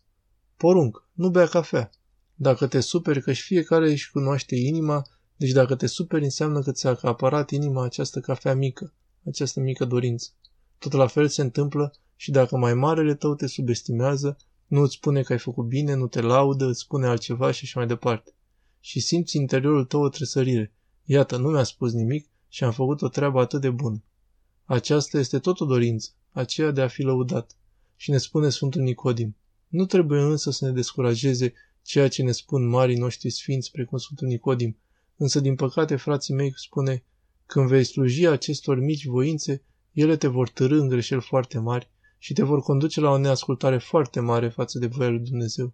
Porunc, 0.58 1.08
nu 1.13 1.29
bea 1.29 1.47
cafea. 1.47 1.89
Dacă 2.36 2.67
te 2.67 2.80
superi 2.80 3.22
că 3.22 3.34
și 3.34 3.43
fiecare 3.43 3.91
își 3.91 4.12
cunoaște 4.12 4.56
inima, 4.56 5.08
deci 5.36 5.52
dacă 5.52 5.76
te 5.76 5.88
superi 5.88 6.24
înseamnă 6.24 6.62
că 6.62 6.72
ți-a 6.72 6.89
acaparat 6.89 7.50
inima 7.50 7.84
această 7.84 8.19
cafea 8.19 8.56
mică, 8.56 8.93
această 9.28 9.60
mică 9.60 9.86
dorință. 9.86 10.30
Tot 10.78 10.91
la 10.91 11.08
fel 11.08 11.28
se 11.28 11.41
întâmplă 11.41 11.93
și 12.15 12.32
dacă 12.32 12.58
mai 12.58 12.74
marele 12.74 13.15
tău 13.15 13.36
te 13.36 13.48
subestimează, 13.48 14.38
nu 14.67 14.82
îți 14.82 14.93
spune 14.93 15.22
că 15.22 15.32
ai 15.32 15.39
făcut 15.39 15.65
bine, 15.65 15.93
nu 15.93 16.08
te 16.08 16.22
laudă, 16.22 16.65
îți 16.65 16.80
spune 16.80 17.08
altceva 17.08 17.52
și 17.52 17.62
așa 17.63 17.80
mai 17.80 17.88
departe. 17.88 18.34
Și 18.80 19.00
simți 19.00 19.38
interiorul 19.38 19.86
tău 19.86 20.02
o 20.02 20.10
tresărire. 20.10 20.74
Iată, 21.04 21.38
nu 21.38 21.50
mi-a 21.50 21.63
spus 21.63 21.93
nimic 21.93 22.30
și 22.48 22.63
am 22.63 22.72
făcut 22.72 23.02
o 23.02 23.08
treabă 23.08 23.39
atât 23.39 23.62
de 23.62 23.69
bună. 23.69 24.04
Aceasta 24.65 25.19
este 25.19 25.39
tot 25.39 25.60
o 25.60 25.65
dorință, 25.65 26.10
aceea 26.32 26.72
de 26.72 26.82
a 26.82 26.88
fi 26.88 27.02
lăudat. 27.02 27.58
Și 27.96 28.10
ne 28.10 28.17
spune 28.17 28.50
Sfântul 28.50 28.82
Nicodim. 28.82 29.36
Nu 29.67 29.86
trebuie 29.86 30.22
însă 30.22 30.52
să 30.52 30.65
ne 30.65 30.72
descurajeze 30.72 31.54
ceea 31.84 32.08
ce 32.08 32.24
ne 32.24 32.32
spun 32.32 32.67
marii 32.67 32.98
noștri 32.98 33.30
sfinți, 33.30 33.72
precum 33.72 33.98
Sfântul 33.98 34.28
Nicodim. 34.28 34.78
Însă, 35.17 35.39
din 35.39 35.56
păcate, 35.56 35.96
frații 35.96 36.34
mei 36.34 36.54
spune, 36.56 37.04
când 37.46 37.67
vei 37.67 37.84
sluji 37.84 38.28
acestor 38.28 38.80
mici 38.80 39.06
voințe, 39.06 39.63
ele 39.91 40.17
te 40.17 40.28
vor 40.28 40.50
târâ 40.50 40.80
în 40.80 40.88
greșeli 40.88 41.22
foarte 41.22 41.60
mari 41.60 41.91
și 42.17 42.34
te 42.34 42.43
vor 42.43 42.62
conduce 42.62 43.00
la 43.00 43.10
o 43.10 43.17
neascultare 43.17 43.78
foarte 43.78 44.19
mare 44.19 44.50
față 44.50 44.80
de 44.80 44.88
voia 44.88 45.10
lui 45.10 45.19
Dumnezeu. 45.19 45.74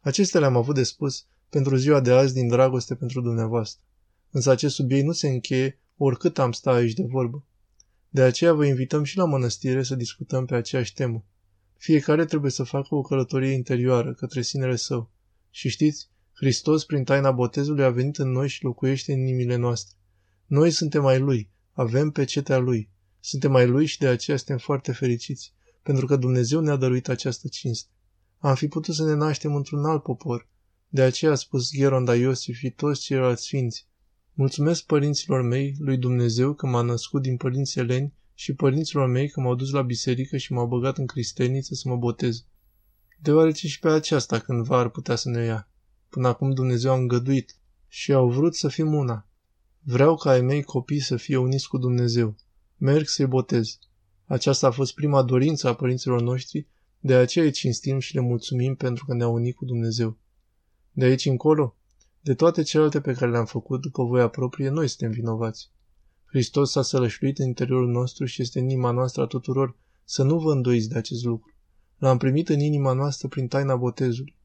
Acestea 0.00 0.40
le-am 0.40 0.56
avut 0.56 0.74
de 0.74 0.82
spus 0.82 1.26
pentru 1.48 1.76
ziua 1.76 2.00
de 2.00 2.12
azi 2.12 2.34
din 2.34 2.48
dragoste 2.48 2.94
pentru 2.94 3.20
dumneavoastră. 3.20 3.84
Însă 4.30 4.50
acest 4.50 4.74
subiect 4.74 5.04
nu 5.06 5.12
se 5.12 5.28
încheie 5.28 5.80
oricât 5.96 6.38
am 6.38 6.52
sta 6.52 6.70
aici 6.70 6.92
de 6.92 7.02
vorbă. 7.02 7.44
De 8.08 8.22
aceea 8.22 8.52
vă 8.52 8.66
invităm 8.66 9.04
și 9.04 9.16
la 9.16 9.24
mănăstire 9.24 9.82
să 9.82 9.94
discutăm 9.94 10.46
pe 10.46 10.54
aceeași 10.54 10.94
temă. 10.94 11.24
Fiecare 11.80 12.24
trebuie 12.24 12.50
să 12.50 12.62
facă 12.62 12.94
o 12.94 13.02
călătorie 13.02 13.52
interioară 13.52 14.14
către 14.14 14.42
sinele 14.42 14.76
său. 14.76 15.10
Și 15.50 15.68
știți, 15.68 16.08
Hristos 16.32 16.84
prin 16.84 17.04
taina 17.04 17.30
botezului 17.30 17.84
a 17.84 17.90
venit 17.90 18.18
în 18.18 18.30
noi 18.30 18.48
și 18.48 18.64
locuiește 18.64 19.12
în 19.12 19.18
inimile 19.18 19.56
noastre. 19.56 19.96
Noi 20.46 20.70
suntem 20.70 21.06
ai 21.06 21.18
Lui, 21.18 21.50
avem 21.72 22.10
pe 22.10 22.24
cetea 22.24 22.58
Lui. 22.58 22.90
Suntem 23.20 23.54
ai 23.54 23.66
Lui 23.66 23.86
și 23.86 23.98
de 23.98 24.06
aceea 24.06 24.36
suntem 24.36 24.58
foarte 24.58 24.92
fericiți, 24.92 25.54
pentru 25.82 26.06
că 26.06 26.16
Dumnezeu 26.16 26.60
ne-a 26.60 26.76
dăruit 26.76 27.08
această 27.08 27.48
cinste. 27.48 27.90
Am 28.38 28.54
fi 28.54 28.68
putut 28.68 28.94
să 28.94 29.04
ne 29.04 29.14
naștem 29.14 29.54
într-un 29.54 29.84
alt 29.84 30.02
popor. 30.02 30.48
De 30.88 31.02
aceea 31.02 31.30
a 31.30 31.34
spus 31.34 31.70
Gheronda 31.72 32.14
Iosif 32.14 32.56
și 32.56 32.70
toți 32.70 33.00
ceilalți 33.00 33.42
sfinți. 33.42 33.86
Mulțumesc 34.32 34.84
părinților 34.84 35.42
mei, 35.42 35.74
lui 35.78 35.96
Dumnezeu, 35.96 36.54
că 36.54 36.66
m-a 36.66 36.82
născut 36.82 37.22
din 37.22 37.36
părinți 37.36 37.78
eleni 37.78 38.14
și 38.40 38.54
părinților 38.54 39.08
mei 39.08 39.28
că 39.28 39.40
m-au 39.40 39.54
dus 39.54 39.70
la 39.70 39.82
biserică 39.82 40.36
și 40.36 40.52
m-au 40.52 40.66
băgat 40.66 40.98
în 40.98 41.06
cristeniță 41.06 41.74
să 41.74 41.88
mă 41.88 41.96
botez. 41.96 42.44
Deoarece 43.18 43.68
și 43.68 43.78
pe 43.78 43.88
aceasta 43.88 44.38
cândva 44.38 44.78
ar 44.78 44.88
putea 44.88 45.16
să 45.16 45.28
ne 45.28 45.44
ia. 45.44 45.68
Până 46.08 46.28
acum 46.28 46.50
Dumnezeu 46.50 46.92
a 46.92 46.94
îngăduit 46.94 47.56
și 47.88 48.12
au 48.12 48.30
vrut 48.30 48.54
să 48.54 48.68
fim 48.68 48.94
una. 48.94 49.28
Vreau 49.80 50.16
ca 50.16 50.30
ai 50.30 50.40
mei 50.40 50.62
copii 50.62 51.00
să 51.00 51.16
fie 51.16 51.36
uniți 51.36 51.68
cu 51.68 51.78
Dumnezeu. 51.78 52.36
Merg 52.76 53.06
să-i 53.06 53.26
botez. 53.26 53.78
Aceasta 54.24 54.66
a 54.66 54.70
fost 54.70 54.94
prima 54.94 55.22
dorință 55.22 55.68
a 55.68 55.74
părinților 55.74 56.20
noștri, 56.20 56.66
de 57.00 57.14
aceea 57.14 57.44
îi 57.44 57.50
cinstim 57.50 57.98
și 57.98 58.14
le 58.14 58.20
mulțumim 58.20 58.74
pentru 58.74 59.04
că 59.04 59.14
ne-au 59.14 59.34
unit 59.34 59.56
cu 59.56 59.64
Dumnezeu. 59.64 60.18
De 60.92 61.04
aici 61.04 61.24
încolo, 61.24 61.76
de 62.20 62.34
toate 62.34 62.62
celelalte 62.62 63.00
pe 63.00 63.12
care 63.12 63.30
le-am 63.30 63.46
făcut 63.46 63.80
după 63.80 64.04
voia 64.04 64.28
proprie, 64.28 64.68
noi 64.68 64.88
suntem 64.88 65.10
vinovați. 65.10 65.70
Hristos 66.30 66.70
s-a 66.70 66.82
sălășluit 66.82 67.38
în 67.38 67.46
interiorul 67.46 67.88
nostru 67.88 68.24
și 68.24 68.42
este 68.42 68.58
în 68.58 68.68
inima 68.68 68.90
noastră 68.90 69.22
a 69.22 69.26
tuturor. 69.26 69.76
Să 70.04 70.22
nu 70.22 70.38
vă 70.38 70.52
îndoiți 70.52 70.88
de 70.88 70.98
acest 70.98 71.24
lucru. 71.24 71.54
L-am 71.98 72.18
primit 72.18 72.48
în 72.48 72.60
inima 72.60 72.92
noastră 72.92 73.28
prin 73.28 73.48
taina 73.48 73.76
botezului. 73.76 74.36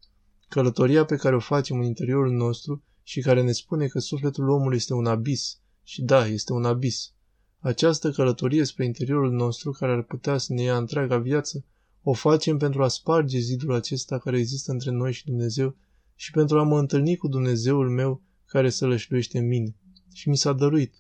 Călătoria 0.48 1.06
pe 1.06 1.15
care 1.15 1.36
o 1.36 1.39
facem 1.39 1.78
în 1.78 1.84
interiorul 1.84 2.32
nostru 2.32 2.84
și 3.04 3.21
care 3.21 3.41
ne 3.41 3.52
spune 3.52 3.88
că 3.88 4.00
sufletul 4.00 4.50
omului 4.50 4.78
este 4.78 4.93
un 4.93 5.06
abis, 5.06 5.60
și 5.84 6.02
da, 6.02 6.28
este 6.28 6.54
un 6.54 6.65
abis. 6.65 7.12
Această 7.60 8.12
călătorie 8.12 8.63
spre 8.63 8.86
interiorul 8.86 9.32
nostru, 9.32 9.71
care 9.71 9.91
ar 9.91 10.02
putea 10.04 10.38
să 10.38 10.54
ne 10.54 10.62
ia 10.62 10.78
întreaga 10.78 11.17
viață, 11.17 11.65
o 12.04 12.13
facem 12.13 12.58
pentru 12.58 12.84
a 12.84 12.88
sparge 12.88 13.39
zidul 13.39 13.74
acesta 13.74 14.17
care 14.17 14.38
există 14.38 14.71
între 14.71 14.91
noi 14.91 15.13
și 15.13 15.26
Dumnezeu 15.26 15.76
și 16.15 16.32
pentru 16.32 16.60
a 16.60 16.63
mă 16.63 16.80
întâlni 16.80 17.15
cu 17.15 17.28
Dumnezeul 17.28 17.89
meu 17.89 18.21
care 18.45 18.69
să 18.69 18.86
lășluiește 18.86 19.38
în 19.38 19.48
mine. 19.48 19.76
Și 20.13 20.30
mi 20.30 20.38
s-a 20.38 20.54
dăruit. 20.54 20.93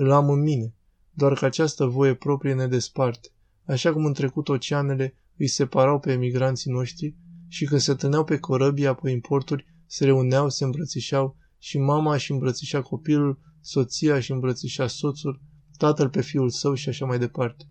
Îl 0.00 0.10
am 0.10 0.30
în 0.30 0.40
mine. 0.40 0.74
Doar 1.10 1.32
că 1.32 1.44
această 1.44 1.84
voie 1.84 2.14
proprie 2.14 2.54
ne 2.54 2.66
desparte. 2.66 3.28
Așa 3.66 3.92
cum 3.92 4.04
în 4.04 4.12
trecut 4.12 4.48
oceanele 4.48 5.14
îi 5.36 5.46
separau 5.46 5.98
pe 5.98 6.12
emigranții 6.12 6.70
noștri 6.70 7.16
și 7.48 7.64
când 7.64 7.80
se 7.80 7.94
tâneau 7.94 8.24
pe 8.24 8.38
corăbii, 8.38 8.86
apoi 8.86 9.12
importuri, 9.12 9.66
se 9.86 10.04
reuneau, 10.04 10.48
se 10.48 10.64
îmbrățișau 10.64 11.36
și 11.58 11.78
mama 11.78 12.16
și 12.16 12.32
îmbrățișa 12.32 12.82
copilul, 12.82 13.38
soția 13.60 14.20
și 14.20 14.32
îmbrățișa 14.32 14.86
soțul, 14.86 15.40
tatăl 15.76 16.08
pe 16.08 16.22
fiul 16.22 16.50
său 16.50 16.74
și 16.74 16.88
așa 16.88 17.06
mai 17.06 17.18
departe. 17.18 17.64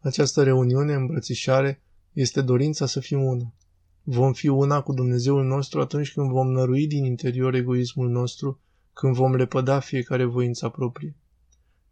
Această 0.00 0.42
reuniune, 0.42 0.94
îmbrățișare, 0.94 1.82
este 2.12 2.40
dorința 2.40 2.86
să 2.86 3.00
fim 3.00 3.22
una. 3.22 3.54
Vom 4.02 4.32
fi 4.32 4.48
una 4.48 4.80
cu 4.80 4.92
Dumnezeul 4.92 5.44
nostru 5.44 5.80
atunci 5.80 6.12
când 6.12 6.30
vom 6.30 6.50
nărui 6.50 6.86
din 6.86 7.04
interior 7.04 7.54
egoismul 7.54 8.08
nostru, 8.08 8.60
când 8.92 9.14
vom 9.14 9.34
lepăda 9.34 9.80
fiecare 9.80 10.24
voința 10.24 10.68
proprie. 10.68 11.16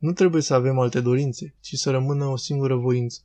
Nu 0.01 0.13
trebuie 0.13 0.43
să 0.43 0.55
avem 0.55 0.79
alte 0.79 1.01
dorințe, 1.01 1.55
ci 1.61 1.75
să 1.75 1.91
rămână 1.91 2.25
o 2.25 2.37
singură 2.37 2.77
voință. 2.77 3.21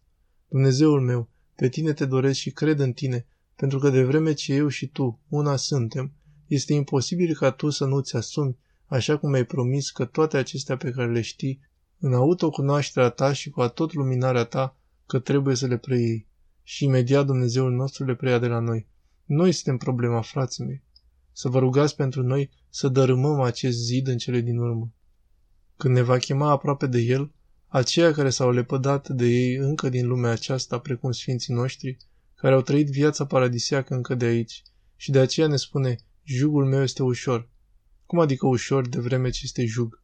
Dumnezeul 0.48 1.02
meu, 1.02 1.30
pe 1.56 1.70
tine 1.70 1.94
te 1.94 2.06
doresc 2.06 2.40
și 2.40 2.52
cred 2.52 2.80
în 2.80 2.94
tine, 2.94 3.26
pentru 3.56 3.80
că 3.80 3.90
de 3.90 4.04
vreme 4.04 4.34
ce 4.34 4.54
eu 4.54 4.68
și 4.68 4.88
tu, 4.88 5.20
una 5.30 5.56
suntem, 5.56 6.12
este 6.48 6.74
imposibil 6.74 7.36
ca 7.36 7.52
tu 7.52 7.70
să 7.70 7.86
nu-ți 7.86 8.16
asumi, 8.16 8.58
așa 8.86 9.18
cum 9.18 9.34
ai 9.34 9.46
promis 9.46 9.92
că 9.92 10.06
toate 10.06 10.38
acestea 10.38 10.78
pe 10.78 10.92
care 10.92 11.12
le 11.12 11.22
știi, 11.22 11.60
în 12.00 12.14
autocunoașterea 12.14 13.10
ta 13.10 13.34
și 13.34 13.50
cu 13.50 13.68
tot 13.68 13.94
luminarea 13.94 14.44
ta, 14.44 14.78
că 15.06 15.20
trebuie 15.20 15.56
să 15.56 15.68
le 15.68 15.78
preiei. 15.78 16.28
Și 16.64 16.84
imediat 16.84 17.26
Dumnezeul 17.26 17.72
nostru 17.72 18.06
le 18.06 18.16
preia 18.16 18.40
de 18.40 18.48
la 18.48 18.60
noi. 18.60 18.88
Noi 19.26 19.52
suntem 19.52 19.78
problema, 19.78 20.22
frații 20.22 20.66
mei. 20.66 20.84
Să 21.32 21.50
vă 21.50 21.60
rugați 21.60 21.96
pentru 21.96 22.24
noi 22.24 22.50
să 22.70 22.88
dărâmăm 22.88 23.40
acest 23.40 23.78
zid 23.78 24.08
în 24.08 24.18
cele 24.18 24.40
din 24.40 24.58
urmă. 24.58 24.94
Când 25.78 25.96
ne 25.96 26.02
va 26.02 26.18
chema 26.18 26.50
aproape 26.50 26.88
de 26.88 27.00
El, 27.00 27.32
aceia 27.68 28.12
care 28.12 28.30
s-au 28.30 28.52
lepădat 28.52 29.10
de 29.10 29.26
ei 29.26 29.56
încă 29.56 29.90
din 29.90 30.08
lumea 30.08 30.32
aceasta, 30.32 30.80
precum 30.80 31.12
sfinții 31.12 31.54
noștri, 31.54 31.98
care 32.36 32.54
au 32.54 32.62
trăit 32.62 32.90
viața 32.90 33.26
paradisiacă 33.26 33.94
încă 33.94 34.16
de 34.16 34.26
aici, 34.26 34.64
și 34.96 35.12
de 35.12 35.20
aceea 35.20 35.48
ne 35.48 35.56
spune, 35.56 36.00
jugul 36.24 36.66
meu 36.66 36.82
este 36.82 37.04
ușor. 37.04 37.50
Cum 38.06 38.20
adică 38.20 38.48
ușor 38.48 38.88
de 38.88 39.00
vreme 39.00 39.30
ce 39.30 39.42
este 39.44 39.66
jug? 39.66 40.02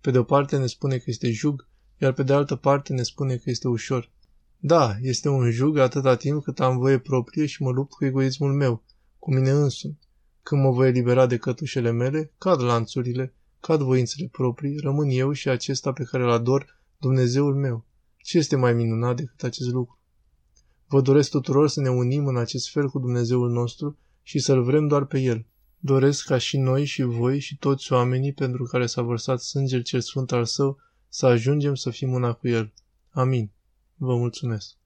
Pe 0.00 0.10
de 0.10 0.18
o 0.18 0.22
parte 0.22 0.56
ne 0.56 0.66
spune 0.66 0.96
că 0.96 1.04
este 1.06 1.30
jug, 1.30 1.68
iar 1.98 2.12
pe 2.12 2.22
de 2.22 2.32
altă 2.32 2.56
parte 2.56 2.92
ne 2.92 3.02
spune 3.02 3.36
că 3.36 3.50
este 3.50 3.68
ușor. 3.68 4.10
Da, 4.58 4.96
este 5.00 5.28
un 5.28 5.50
jug 5.50 5.78
atâta 5.78 6.16
timp 6.16 6.42
cât 6.42 6.60
am 6.60 6.78
voie 6.78 6.98
proprie 6.98 7.46
și 7.46 7.62
mă 7.62 7.70
lupt 7.70 7.92
cu 7.92 8.04
egoismul 8.04 8.52
meu, 8.52 8.82
cu 9.18 9.34
mine 9.34 9.50
însumi. 9.50 9.98
Când 10.42 10.62
mă 10.62 10.70
voi 10.70 10.88
elibera 10.88 11.26
de 11.26 11.36
cătușele 11.36 11.90
mele, 11.90 12.32
cad 12.38 12.62
lanțurile, 12.62 13.34
cad 13.66 13.80
voințele 13.80 14.28
proprii, 14.32 14.78
rămân 14.78 15.08
eu 15.08 15.32
și 15.32 15.48
acesta 15.48 15.92
pe 15.92 16.04
care 16.04 16.22
îl 16.22 16.30
ador, 16.30 16.80
Dumnezeul 16.98 17.54
meu. 17.54 17.84
Ce 18.16 18.38
este 18.38 18.56
mai 18.56 18.72
minunat 18.72 19.16
decât 19.16 19.42
acest 19.42 19.68
lucru? 19.68 19.98
Vă 20.86 21.00
doresc 21.00 21.30
tuturor 21.30 21.68
să 21.68 21.80
ne 21.80 21.90
unim 21.90 22.26
în 22.26 22.36
acest 22.36 22.70
fel 22.70 22.88
cu 22.88 22.98
Dumnezeul 22.98 23.50
nostru 23.50 23.98
și 24.22 24.38
să-L 24.38 24.62
vrem 24.62 24.86
doar 24.86 25.04
pe 25.04 25.20
El. 25.20 25.46
Doresc 25.78 26.26
ca 26.26 26.38
și 26.38 26.56
noi 26.56 26.84
și 26.84 27.02
voi 27.02 27.38
și 27.38 27.56
toți 27.56 27.92
oamenii 27.92 28.32
pentru 28.32 28.64
care 28.64 28.86
s-a 28.86 29.02
vărsat 29.02 29.40
sângele 29.40 29.82
cel 29.82 30.00
sfânt 30.00 30.32
al 30.32 30.44
Său 30.44 30.78
să 31.08 31.26
ajungem 31.26 31.74
să 31.74 31.90
fim 31.90 32.12
una 32.12 32.32
cu 32.32 32.48
El. 32.48 32.72
Amin. 33.10 33.50
Vă 33.94 34.16
mulțumesc. 34.16 34.76